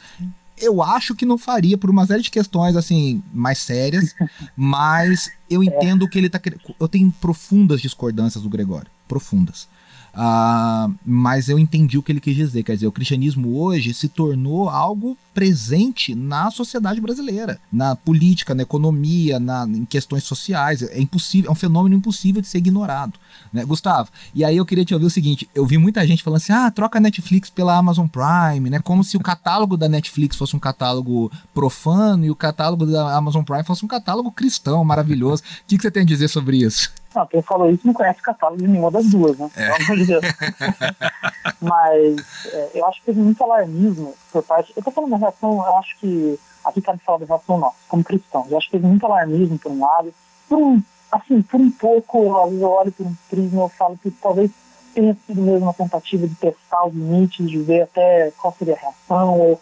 Eu 0.58 0.82
acho 0.82 1.14
que 1.14 1.24
não 1.24 1.38
faria 1.38 1.78
por 1.78 1.88
uma 1.88 2.06
série 2.06 2.22
de 2.22 2.30
questões 2.30 2.76
assim 2.76 3.22
mais 3.32 3.58
sérias, 3.58 4.14
mas 4.54 5.30
eu 5.48 5.64
entendo 5.64 6.08
que 6.08 6.18
ele 6.18 6.26
está 6.26 6.40
eu 6.78 6.88
tenho 6.88 7.10
profundas 7.12 7.80
discordâncias 7.80 8.42
do 8.42 8.50
Gregório, 8.50 8.90
profundas. 9.08 9.66
Uh, 10.14 10.92
mas 11.04 11.48
eu 11.48 11.58
entendi 11.58 11.96
o 11.96 12.02
que 12.02 12.12
ele 12.12 12.20
quis 12.20 12.34
dizer. 12.34 12.62
Quer 12.62 12.74
dizer, 12.74 12.86
o 12.86 12.92
cristianismo 12.92 13.56
hoje 13.58 13.94
se 13.94 14.08
tornou 14.08 14.68
algo 14.68 15.16
presente 15.32 16.14
na 16.14 16.50
sociedade 16.50 17.00
brasileira, 17.00 17.58
na 17.72 17.94
política, 17.94 18.54
na 18.54 18.62
economia, 18.62 19.38
na, 19.38 19.64
em 19.64 19.84
questões 19.84 20.24
sociais. 20.24 20.82
É 20.82 21.00
impossível, 21.00 21.48
é 21.48 21.52
um 21.52 21.56
fenômeno 21.56 21.94
impossível 21.94 22.42
de 22.42 22.48
ser 22.48 22.58
ignorado. 22.58 23.14
Né? 23.52 23.64
Gustavo, 23.64 24.10
e 24.34 24.44
aí 24.44 24.56
eu 24.56 24.66
queria 24.66 24.84
te 24.84 24.94
ouvir 24.94 25.06
o 25.06 25.10
seguinte: 25.10 25.48
eu 25.54 25.64
vi 25.64 25.78
muita 25.78 26.06
gente 26.06 26.22
falando 26.22 26.38
assim, 26.38 26.52
ah, 26.52 26.70
troca 26.70 26.98
a 26.98 27.00
Netflix 27.00 27.48
pela 27.48 27.76
Amazon 27.76 28.06
Prime, 28.06 28.68
né? 28.68 28.80
Como 28.80 29.04
se 29.04 29.16
o 29.16 29.20
catálogo 29.20 29.76
da 29.76 29.88
Netflix 29.88 30.36
fosse 30.36 30.56
um 30.56 30.60
catálogo 30.60 31.30
profano 31.54 32.24
e 32.24 32.30
o 32.30 32.36
catálogo 32.36 32.86
da 32.86 33.16
Amazon 33.16 33.44
Prime 33.44 33.64
fosse 33.64 33.84
um 33.84 33.88
catálogo 33.88 34.30
cristão, 34.32 34.84
maravilhoso. 34.84 35.42
O 35.42 35.68
que, 35.68 35.76
que 35.76 35.82
você 35.82 35.90
tem 35.90 36.02
a 36.02 36.06
dizer 36.06 36.28
sobre 36.28 36.58
isso? 36.58 36.90
Não, 37.14 37.26
quem 37.26 37.42
falou 37.42 37.70
isso 37.70 37.86
não 37.86 37.92
conhece 37.92 38.22
catálogo 38.22 38.62
de 38.62 38.68
nenhuma 38.68 38.90
das 38.90 39.06
duas, 39.06 39.36
né? 39.36 39.50
É. 39.56 39.64
Pelo 39.66 39.84
amor 39.84 39.96
de 39.96 40.06
Deus. 40.06 40.24
Mas 41.60 42.46
é, 42.46 42.70
eu 42.74 42.86
acho 42.86 43.00
que 43.00 43.06
teve 43.06 43.20
muito 43.20 43.42
alarmismo 43.42 44.14
por 44.32 44.42
parte. 44.42 44.72
Eu 44.76 44.82
tô 44.82 44.90
falando 44.90 45.10
da 45.10 45.16
relação, 45.16 45.54
eu 45.54 45.76
acho 45.76 45.98
que. 45.98 46.38
Aqui 46.62 46.82
cabe 46.82 47.00
falar 47.02 47.18
da 47.18 47.24
relação 47.24 47.58
nossa, 47.58 47.76
como 47.88 48.04
cristãos. 48.04 48.50
Eu 48.50 48.58
acho 48.58 48.66
que 48.66 48.72
teve 48.72 48.86
muito 48.86 49.04
alarmismo 49.06 49.58
por 49.58 49.72
um 49.72 49.80
lado. 49.80 50.12
Por 50.46 50.58
um, 50.58 50.82
assim, 51.10 51.40
por 51.42 51.58
um 51.58 51.70
pouco, 51.70 52.38
às 52.38 52.50
vezes 52.50 52.62
eu 52.62 52.70
olho 52.70 52.92
por 52.92 53.06
um 53.06 53.16
prisma 53.30 53.62
eu 53.62 53.68
falo 53.70 53.98
que 53.98 54.10
talvez 54.10 54.50
tenha 54.94 55.16
sido 55.26 55.40
mesmo 55.40 55.66
uma 55.66 55.74
tentativa 55.74 56.28
de 56.28 56.34
testar 56.34 56.86
os 56.86 56.92
limites, 56.92 57.48
de 57.48 57.58
ver 57.62 57.82
até 57.82 58.30
qual 58.32 58.54
seria 58.58 58.74
a 58.74 58.78
reação. 58.78 59.38
Ou, 59.38 59.60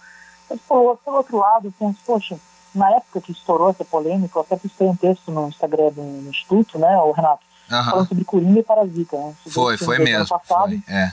mas, 0.51 0.61
por, 0.63 0.97
por 0.99 1.15
outro 1.15 1.39
lado, 1.39 1.69
eu 1.69 1.73
penso, 1.79 1.99
poxa, 2.05 2.39
na 2.79 2.91
época 2.91 3.21
que 3.21 3.33
estourou 3.33 3.71
essa 3.71 3.85
polêmica, 3.85 4.39
eu 4.39 4.43
até 4.43 4.57
postei 4.57 4.87
um 4.87 4.97
texto 4.97 5.31
no 5.31 5.49
Instagram 5.49 5.91
do, 5.91 6.31
Instituto, 6.31 6.79
né, 6.79 6.97
o 6.99 7.13
Renato, 7.13 7.43
uhum. 7.71 7.85
falando 7.85 8.09
sobre 8.09 8.25
Coringa 8.25 8.61
e 8.61 8.63
Parasita, 8.63 9.17
né? 9.19 9.35
Foi, 9.49 9.77
foi 9.77 9.99
mesmo. 9.99 10.29
Passado, 10.29 10.71
foi, 10.71 10.95
é. 10.95 11.13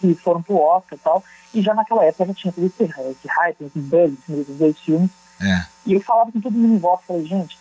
Que 0.00 0.14
foram 0.16 0.42
pro 0.42 0.60
Oscar 0.60 0.98
e 0.98 1.02
tal. 1.02 1.22
E 1.54 1.62
já 1.62 1.74
naquela 1.74 2.04
época 2.04 2.26
já 2.26 2.34
tinha 2.34 2.52
todo 2.52 2.66
esse, 2.66 2.82
esse 2.82 3.28
hype, 3.28 3.64
esse 3.64 3.78
buzz 3.78 4.14
desses 4.26 4.56
dois 4.56 4.78
filmes. 4.80 5.10
É. 5.40 5.64
E 5.86 5.92
eu 5.92 6.00
falava 6.00 6.32
com 6.32 6.40
todo 6.40 6.52
mundo 6.52 6.74
em 6.74 6.78
volta, 6.78 7.04
falei, 7.06 7.24
gente, 7.26 7.58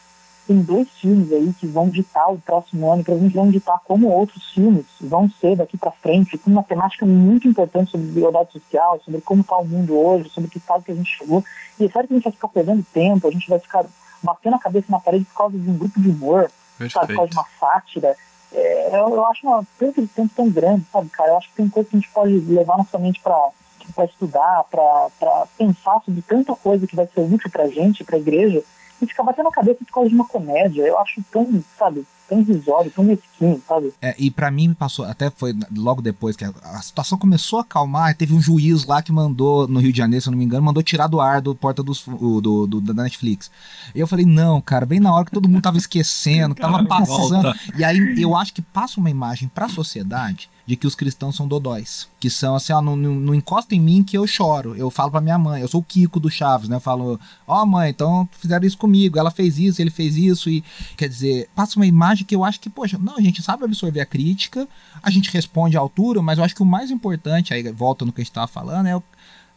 tem 0.52 0.62
dois 0.62 0.90
filmes 1.00 1.32
aí 1.32 1.54
que 1.58 1.66
vão 1.66 1.88
ditar 1.88 2.30
o 2.30 2.38
próximo 2.38 2.92
ano, 2.92 3.06
que 3.06 3.12
a 3.12 3.18
gente 3.18 3.34
vão 3.34 3.50
ditar 3.50 3.80
como 3.86 4.10
outros 4.10 4.52
filmes 4.52 4.86
vão 5.00 5.30
ser 5.40 5.56
daqui 5.56 5.78
para 5.78 5.92
frente, 5.92 6.38
com 6.38 6.52
uma 6.52 6.62
temática 6.64 7.06
muito 7.06 7.48
importante 7.48 7.92
sobre 7.92 8.08
igualdade 8.08 8.52
social, 8.52 9.00
sobre 9.06 9.22
como 9.22 9.42
está 9.42 9.56
o 9.56 9.66
mundo 9.66 9.98
hoje, 9.98 10.30
sobre 10.30 10.50
que 10.50 10.60
fase 10.60 10.84
que 10.84 10.92
a 10.92 10.96
gente 10.96 11.18
chegou. 11.18 11.42
E 11.80 11.86
é 11.86 11.90
sério 11.90 12.10
que 12.10 12.14
a 12.14 12.18
gente 12.18 12.24
vai 12.26 12.34
ficar 12.34 12.48
perdendo 12.50 12.86
tempo, 12.94 13.26
a 13.26 13.32
gente 13.32 13.50
vai 13.50 13.60
ficar 13.60 13.86
batendo 14.22 14.58
a 14.58 14.60
cabeça 14.60 14.88
na 14.90 15.00
parede 15.00 15.24
por 15.24 15.36
causa 15.36 15.58
de 15.58 15.70
um 15.70 15.78
grupo 15.78 16.02
de 16.02 16.10
humor, 16.10 16.52
sabe, 16.92 17.08
por 17.08 17.16
causa 17.16 17.30
de 17.30 17.38
uma 17.38 17.46
sátira. 17.58 18.16
É, 18.52 18.90
eu, 19.00 19.16
eu, 19.16 19.26
acho 19.28 19.48
uma 19.48 19.64
perda 19.80 20.02
de 20.02 20.08
tempo 20.10 20.34
tão 20.36 20.50
grande, 20.50 20.86
sabe, 20.92 21.10
cara? 21.10 21.32
Eu 21.32 21.38
acho 21.38 21.48
que 21.50 21.56
tem 21.56 21.70
coisa 21.70 21.90
que 21.90 21.96
a 21.96 22.00
gente 22.00 22.12
pode 22.12 22.34
levar 22.40 22.78
nossa 22.78 23.00
mente 23.00 23.22
para 23.22 23.52
para 23.96 24.06
estudar, 24.06 24.64
para 24.70 25.48
pensar 25.58 26.00
sobre 26.06 26.22
tanta 26.22 26.56
coisa 26.56 26.86
que 26.86 26.96
vai 26.96 27.08
ser 27.08 27.22
útil 27.22 27.50
para 27.50 27.64
a 27.64 27.68
gente, 27.68 28.04
para 28.04 28.16
a 28.16 28.20
igreja, 28.20 28.64
e 29.02 29.08
ficar 29.08 29.24
batendo 29.24 29.50
a 29.50 29.52
cabeça 29.52 29.80
por 29.86 29.94
causa 29.94 30.10
de 30.10 30.16
uma 30.16 30.28
comédia. 30.28 30.84
Eu 30.84 30.98
acho 31.00 31.22
tão, 31.32 31.64
sabe, 31.78 32.06
tão 32.32 32.40
irrisório, 32.40 32.90
tão 32.90 33.04
mesquinho, 33.04 33.62
sabe? 33.68 33.94
É, 34.02 34.16
e 34.18 34.32
para 34.32 34.50
mim 34.50 34.74
passou, 34.74 35.04
até 35.04 35.30
foi 35.30 35.54
logo 35.76 36.02
depois 36.02 36.38
que 36.38 36.46
a, 36.46 36.54
a, 36.64 36.82
situação 36.82 37.18
começou 37.18 37.60
a 37.60 37.62
acalmar, 37.64 38.16
teve 38.16 38.34
um 38.34 38.42
juiz 38.42 38.86
lá 38.86 39.02
que 39.02 39.12
mandou, 39.12 39.68
no 39.68 39.82
Rio 39.82 39.92
de 39.92 39.98
Janeiro, 39.98 40.24
se 40.24 40.30
eu 40.30 40.32
não 40.32 40.38
me 40.38 40.46
engano, 40.46 40.64
mandou 40.64 40.82
tirar 40.82 41.08
do 41.08 41.20
ar 41.20 41.42
do 41.42 41.54
porta 41.54 41.84
dos, 41.84 42.06
do, 42.06 42.66
do, 42.66 42.80
da 42.80 42.94
Netflix. 43.04 43.52
E 43.94 44.00
eu 44.00 44.08
falei, 44.08 44.26
não, 44.26 44.62
cara, 44.62 44.86
bem 44.86 45.02
na 45.02 45.14
hora 45.14 45.26
que 45.26 45.32
todo 45.32 45.50
mundo 45.50 45.62
tava 45.62 45.78
esquecendo, 45.78 46.56
tava 46.56 46.86
passando. 46.86 47.54
E 47.78 47.84
aí 47.84 48.22
eu 48.22 48.34
acho 48.34 48.54
que 48.54 48.62
passa 48.62 48.98
uma 48.98 49.10
imagem 49.10 49.50
pra 49.50 49.68
sociedade 49.68 50.50
de 50.66 50.76
que 50.76 50.88
os 50.88 50.96
cristãos 50.96 51.36
são 51.36 51.48
dodóis. 51.48 52.08
Que 52.20 52.30
são 52.30 52.56
assim, 52.56 52.72
ó, 52.72 52.82
não, 52.82 52.96
não, 52.96 53.14
não 53.16 53.36
encosta 53.36 53.76
em 53.76 53.80
mim 53.80 54.04
que 54.04 54.18
eu 54.18 54.26
choro. 54.26 54.74
Eu 54.76 54.90
falo 54.90 55.12
pra 55.12 55.20
minha 55.20 55.38
mãe, 55.38 55.62
eu 55.62 55.68
sou 55.68 55.82
o 55.82 55.84
Kiko 55.84 56.20
do 56.20 56.30
Chaves, 56.30 56.70
né? 56.70 56.78
Eu 56.78 56.80
falo, 56.80 57.20
ó 57.46 57.62
oh, 57.62 57.66
mãe, 57.66 57.90
então 57.90 58.30
fizeram 58.40 58.66
isso 58.66 58.78
comigo, 58.78 59.20
ela 59.20 59.32
fez 59.32 59.58
isso, 59.58 59.82
ele 59.82 59.90
fez 59.90 60.16
isso, 60.16 60.50
e 60.50 60.64
quer 60.96 61.10
dizer, 61.10 61.50
passa 61.54 61.78
uma 61.78 61.86
imagem 61.86 62.21
que 62.24 62.36
eu 62.36 62.44
acho 62.44 62.60
que, 62.60 62.70
poxa, 62.70 62.98
não, 62.98 63.18
a 63.18 63.22
gente 63.22 63.42
sabe 63.42 63.64
absorver 63.64 64.02
a 64.02 64.06
crítica, 64.06 64.68
a 65.02 65.10
gente 65.10 65.32
responde 65.32 65.78
à 65.78 65.80
altura, 65.80 66.22
mas 66.22 66.38
eu 66.38 66.44
acho 66.44 66.56
que 66.56 66.64
o 66.64 66.66
mais 66.66 66.92
importante, 66.92 67.54
aí 67.54 67.64
volta 67.72 68.06
no 68.06 68.12
que 68.12 68.22
a 68.22 68.24
gente 68.24 68.32
estava 68.32 68.48
falando, 68.48 68.88
é 68.88 68.96
o 68.96 69.04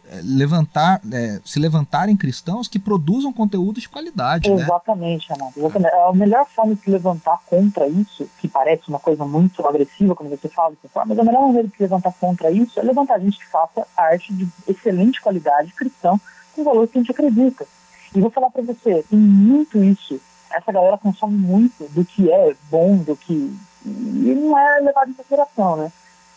é, 0.07 0.20
levantar, 0.22 1.00
é, 1.11 1.40
se 1.44 1.59
levantarem 1.59 2.14
cristãos 2.14 2.68
que 2.68 2.79
produzam 2.79 3.33
conteúdo 3.33 3.81
de 3.81 3.88
qualidade. 3.88 4.50
Né? 4.50 4.62
Exatamente, 4.62 5.31
né? 5.31 5.37
Renato. 5.38 5.59
Exatamente. 5.59 5.94
A 5.94 6.12
melhor 6.12 6.46
forma 6.46 6.74
de 6.74 6.83
se 6.83 6.90
levantar 6.90 7.40
contra 7.46 7.88
isso, 7.88 8.29
que 8.38 8.46
parece 8.46 8.88
uma 8.88 8.98
coisa 8.98 9.24
muito 9.24 9.66
agressiva 9.66 10.14
quando 10.14 10.29
você 10.29 10.48
fala 10.48 10.74
mas 11.07 11.18
a 11.18 11.24
melhor 11.24 11.46
maneira 11.46 11.68
de 11.68 11.74
se 11.74 11.83
levantar 11.83 12.12
contra 12.20 12.50
isso 12.50 12.79
é 12.79 12.83
levantar 12.83 13.18
gente 13.18 13.38
que 13.38 13.46
faça 13.46 13.87
arte 13.96 14.33
de 14.35 14.46
excelente 14.68 15.22
qualidade 15.22 15.72
cristão 15.72 16.20
com 16.55 16.64
valor 16.64 16.87
que 16.87 16.98
a 16.98 17.00
gente 17.00 17.11
acredita. 17.11 17.66
E 18.14 18.20
vou 18.20 18.31
falar 18.31 18.50
para 18.50 18.62
você, 18.62 19.03
tem 19.09 19.18
muito 19.18 19.83
isso. 19.83 20.20
Essa 20.57 20.73
galera 20.73 20.99
consome 20.99 21.37
muito 21.37 21.85
do 21.90 22.05
que 22.05 22.31
é 22.31 22.55
bom, 22.71 22.97
do 22.97 23.17
que. 23.17 23.57
E 23.85 23.88
não 24.35 24.59
é 24.59 24.81
levado 24.81 25.11
em 25.11 25.14
consideração, 25.14 25.77
né? 25.77 25.93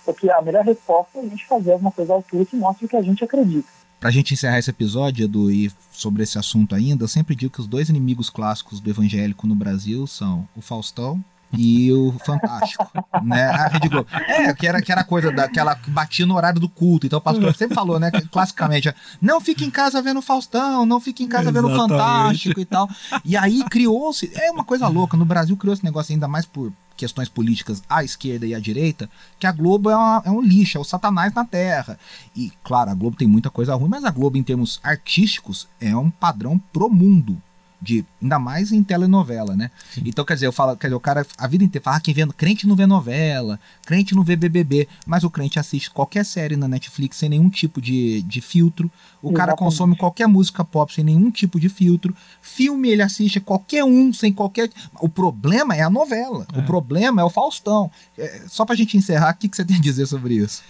Porque 0.05 0.29
a 0.29 0.41
melhor 0.41 0.63
resposta 0.63 1.19
é 1.19 1.21
a 1.21 1.27
gente 1.27 1.45
fazer 1.45 1.73
alguma 1.73 1.91
coisa 1.91 2.13
à 2.13 2.15
altura 2.15 2.45
que 2.45 2.55
mostre 2.55 2.85
o 2.85 2.89
que 2.89 2.95
a 2.95 3.01
gente 3.01 3.23
acredita. 3.23 3.67
Pra 3.99 4.11
gente 4.11 4.33
encerrar 4.33 4.59
esse 4.59 4.69
episódio, 4.69 5.25
Edu, 5.25 5.49
e 5.49 5.71
sobre 5.91 6.23
esse 6.23 6.37
assunto 6.37 6.75
ainda, 6.75 7.03
eu 7.03 7.07
sempre 7.07 7.35
digo 7.35 7.51
que 7.51 7.59
os 7.59 7.67
dois 7.67 7.89
inimigos 7.89 8.29
clássicos 8.29 8.79
do 8.79 8.89
evangélico 8.89 9.47
no 9.47 9.55
Brasil 9.55 10.05
são 10.05 10.47
o 10.55 10.61
Faustão 10.61 11.23
e 11.53 11.91
o 11.91 12.13
Fantástico, 12.25 12.87
né? 13.23 13.45
A 13.45 13.67
Rede 13.67 13.89
Globo. 13.89 14.07
É, 14.11 14.53
que 14.53 14.67
era, 14.67 14.81
que 14.81 14.91
era 14.91 15.03
coisa 15.03 15.31
daquela 15.31 15.75
que 15.75 15.89
batia 15.89 16.25
no 16.25 16.35
horário 16.35 16.59
do 16.59 16.69
culto. 16.69 17.05
Então 17.05 17.19
o 17.19 17.21
pastor 17.21 17.55
sempre 17.55 17.75
falou, 17.75 17.99
né, 17.99 18.11
classicamente, 18.31 18.93
não 19.21 19.39
fique 19.39 19.65
em 19.65 19.69
casa 19.69 20.01
vendo 20.01 20.21
Faustão, 20.21 20.85
não 20.85 20.99
fique 20.99 21.23
em 21.23 21.27
casa 21.27 21.49
Exatamente. 21.49 21.71
vendo 21.71 21.89
Fantástico 21.89 22.59
e 22.59 22.65
tal. 22.65 22.89
E 23.23 23.37
aí 23.37 23.63
criou-se, 23.69 24.31
é 24.35 24.51
uma 24.51 24.63
coisa 24.63 24.87
louca, 24.87 25.15
no 25.15 25.25
Brasil 25.25 25.55
criou 25.55 25.73
esse 25.73 25.83
negócio 25.83 26.13
ainda 26.13 26.27
mais 26.27 26.45
por 26.45 26.71
questões 26.95 27.29
políticas 27.29 27.83
à 27.87 28.03
esquerda 28.03 28.45
e 28.45 28.55
à 28.55 28.59
direita, 28.59 29.07
que 29.39 29.45
a 29.45 29.51
Globo 29.51 29.89
é, 29.89 29.95
uma, 29.95 30.23
é 30.25 30.31
um 30.31 30.41
lixo, 30.41 30.79
é 30.79 30.81
o 30.81 30.83
satanás 30.83 31.31
na 31.31 31.45
Terra. 31.45 31.97
E, 32.35 32.51
claro, 32.63 32.89
a 32.89 32.95
Globo 32.95 33.15
tem 33.15 33.27
muita 33.27 33.51
coisa 33.51 33.75
ruim, 33.75 33.87
mas 33.87 34.03
a 34.03 34.09
Globo, 34.09 34.35
em 34.35 34.43
termos 34.43 34.79
artísticos, 34.83 35.67
é 35.79 35.95
um 35.95 36.09
padrão 36.09 36.59
pro 36.73 36.89
mundo 36.89 37.39
de 37.81 38.03
ainda 38.21 38.39
mais 38.39 38.71
em 38.71 38.83
telenovela, 38.83 39.55
né? 39.55 39.69
Sim. 39.93 40.03
Então, 40.05 40.25
quer 40.25 40.33
dizer, 40.33 40.47
eu 40.47 40.51
falo, 40.51 40.75
quer 40.75 40.87
dizer, 40.87 40.95
o 40.95 40.99
cara 40.99 41.25
a 41.37 41.47
vida 41.47 41.63
inteira 41.63 41.83
fala, 41.83 41.97
ah, 41.97 41.99
quem 41.99 42.13
vê, 42.13 42.25
crente 42.27 42.67
não 42.67 42.75
vê 42.75 42.85
novela, 42.85 43.59
crente 43.85 44.15
não 44.15 44.23
vê 44.23 44.35
BBB, 44.35 44.87
mas 45.05 45.23
o 45.23 45.29
crente 45.29 45.59
assiste 45.59 45.91
qualquer 45.91 46.25
série 46.25 46.55
na 46.55 46.67
Netflix 46.67 47.17
sem 47.17 47.29
nenhum 47.29 47.49
tipo 47.49 47.79
de, 47.79 48.21
de 48.23 48.41
filtro. 48.41 48.87
O 49.21 49.29
Exatamente. 49.29 49.37
cara 49.37 49.55
consome 49.55 49.95
qualquer 49.95 50.27
música 50.27 50.63
pop 50.63 50.93
sem 50.93 51.03
nenhum 51.03 51.29
tipo 51.29 51.59
de 51.59 51.69
filtro. 51.69 52.15
Filme 52.41 52.89
ele 52.89 53.01
assiste 53.01 53.39
qualquer 53.39 53.83
um 53.83 54.11
sem 54.11 54.33
qualquer. 54.33 54.69
O 54.99 55.09
problema 55.09 55.75
é 55.75 55.81
a 55.81 55.89
novela. 55.89 56.47
É. 56.53 56.59
O 56.59 56.63
problema 56.63 57.21
é 57.21 57.23
o 57.23 57.29
Faustão. 57.29 57.91
É, 58.17 58.43
só 58.47 58.65
pra 58.65 58.75
gente 58.75 58.97
encerrar, 58.97 59.33
o 59.33 59.37
que, 59.37 59.47
que 59.47 59.55
você 59.55 59.65
tem 59.65 59.77
a 59.77 59.81
dizer 59.81 60.05
sobre 60.07 60.35
isso? 60.35 60.63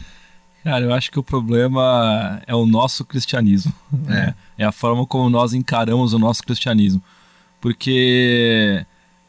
Cara, 0.67 0.83
eu 0.83 0.93
acho 0.93 1.09
que 1.09 1.17
o 1.17 1.23
problema 1.23 2.41
é 2.45 2.53
o 2.53 2.65
nosso 2.65 3.05
cristianismo. 3.05 3.71
É. 4.07 4.11
Né? 4.11 4.35
é 4.57 4.65
a 4.65 4.71
forma 4.73 5.05
como 5.05 5.29
nós 5.29 5.53
encaramos 5.53 6.11
o 6.11 6.19
nosso 6.19 6.43
cristianismo. 6.43 7.01
Porque 7.61 8.85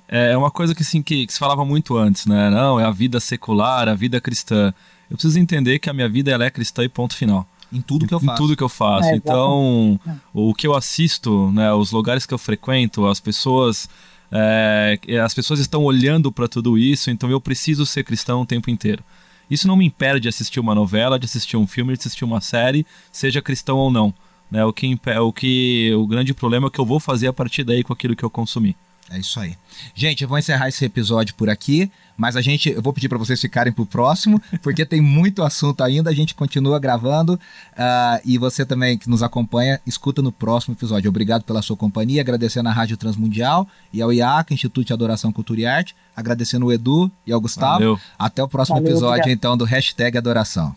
é 0.09 0.37
uma 0.37 0.51
coisa 0.51 0.75
que, 0.75 0.83
assim, 0.83 1.01
que, 1.01 1.29
que, 1.29 1.33
se 1.33 1.39
falava 1.39 1.65
muito 1.65 1.97
antes, 1.97 2.27
né? 2.27 2.51
Não, 2.51 2.81
é 2.81 2.85
a 2.85 2.91
vida 2.91 3.21
secular, 3.21 3.89
a 3.89 3.95
vida 3.95 4.21
cristã. 4.21 4.75
Eu 5.09 5.17
preciso 5.17 5.39
entender 5.39 5.79
que 5.79 5.89
a 5.89 5.93
minha 5.93 6.09
vida 6.09 6.29
ela 6.33 6.45
é 6.45 6.51
cristã 6.51 6.83
e 6.83 6.89
ponto 6.89 7.15
final. 7.15 7.47
Em 7.73 7.81
tudo 7.81 8.05
que 8.05 8.15
eu 8.15 8.19
faço. 8.19 8.33
Em 8.33 8.37
tudo 8.37 8.57
que 8.57 8.63
eu 8.65 8.69
faço. 8.69 9.09
É, 9.09 9.15
então, 9.15 10.01
o 10.35 10.53
que 10.53 10.67
eu 10.67 10.75
assisto, 10.75 11.53
né, 11.53 11.73
os 11.73 11.93
lugares 11.93 12.27
que 12.27 12.35
eu 12.35 12.39
frequento, 12.39 13.07
as 13.07 13.21
pessoas, 13.21 13.89
é, 14.33 14.99
as 15.25 15.35
pessoas 15.35 15.61
estão 15.61 15.85
olhando 15.85 16.33
para 16.33 16.49
tudo 16.49 16.77
isso, 16.77 17.13
então 17.13 17.31
eu 17.31 17.41
preciso 17.41 17.87
ser 17.87 18.03
cristão 18.03 18.41
o 18.41 18.47
tempo 18.47 18.71
inteiro. 18.71 19.05
Isso 19.51 19.67
não 19.67 19.77
me 19.77 19.87
impede 19.87 20.21
de 20.21 20.29
assistir 20.29 20.61
uma 20.61 20.75
novela, 20.75 21.19
de 21.19 21.25
assistir 21.25 21.57
um 21.57 21.67
filme, 21.67 21.93
de 21.93 22.01
assistir 22.01 22.25
uma 22.25 22.41
série, 22.41 22.87
seja 23.11 23.43
cristão 23.43 23.79
ou 23.79 23.91
não. 23.91 24.13
Né? 24.51 24.65
O, 24.65 24.73
que, 24.73 24.99
o 25.21 25.33
que 25.33 25.93
o 25.95 26.07
grande 26.07 26.35
problema 26.35 26.67
é 26.67 26.69
o 26.69 26.71
que 26.71 26.81
eu 26.81 26.87
vou 26.87 27.01
fazer 27.01 27.27
a 27.27 27.33
partir 27.33 27.65
daí 27.65 27.83
com 27.83 27.93
aquilo 27.93 28.17
que 28.17 28.25
eu 28.25 28.31
consumi. 28.31 28.77
É 29.11 29.19
isso 29.19 29.41
aí. 29.41 29.57
Gente, 29.95 30.23
eu 30.23 30.29
vou 30.29 30.39
encerrar 30.39 30.69
esse 30.69 30.85
episódio 30.85 31.35
por 31.35 31.49
aqui, 31.49 31.91
mas 32.17 32.37
a 32.37 32.43
gente, 32.43 32.69
eu 32.69 32.83
vou 32.83 32.93
pedir 32.93 33.09
para 33.09 33.17
vocês 33.17 33.41
ficarem 33.41 33.73
pro 33.73 33.87
próximo, 33.87 34.43
porque 34.63 34.85
tem 34.85 35.01
muito 35.01 35.43
assunto 35.43 35.83
ainda, 35.83 36.11
a 36.11 36.15
gente 36.15 36.35
continua 36.35 36.79
gravando 36.79 37.35
uh, 37.35 38.21
e 38.25 38.37
você 38.37 38.67
também 38.67 38.99
que 38.99 39.09
nos 39.09 39.23
acompanha, 39.23 39.81
escuta 39.87 40.21
no 40.21 40.31
próximo 40.31 40.75
episódio. 40.75 41.09
Obrigado 41.09 41.45
pela 41.45 41.63
sua 41.63 41.77
companhia, 41.77 42.21
agradecendo 42.21 42.69
a 42.69 42.73
Rádio 42.73 42.97
Transmundial 42.97 43.67
e 43.93 44.03
ao 44.03 44.13
IAC, 44.13 44.53
Instituto 44.53 44.89
de 44.89 44.93
Adoração, 44.93 45.33
Cultura 45.33 45.61
e 45.61 45.67
Arte, 45.67 45.97
agradecendo 46.15 46.67
o 46.67 46.73
Edu 46.73 47.11
e 47.27 47.33
ao 47.33 47.41
Gustavo. 47.41 47.79
Valeu. 47.79 48.01
Até 48.19 48.43
o 48.43 48.49
próximo 48.49 48.77
Valeu, 48.77 48.91
episódio, 48.91 49.21
obrigado. 49.21 49.31
então, 49.31 49.57
do 49.57 49.65
Hashtag 49.65 50.19
Adoração. 50.19 50.77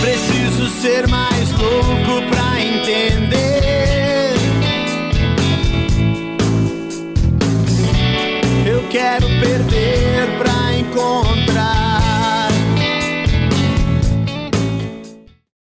Preciso 0.00 0.68
ser 0.80 1.06
mais 1.06 1.37
quero 8.88 9.26
perder. 9.40 10.07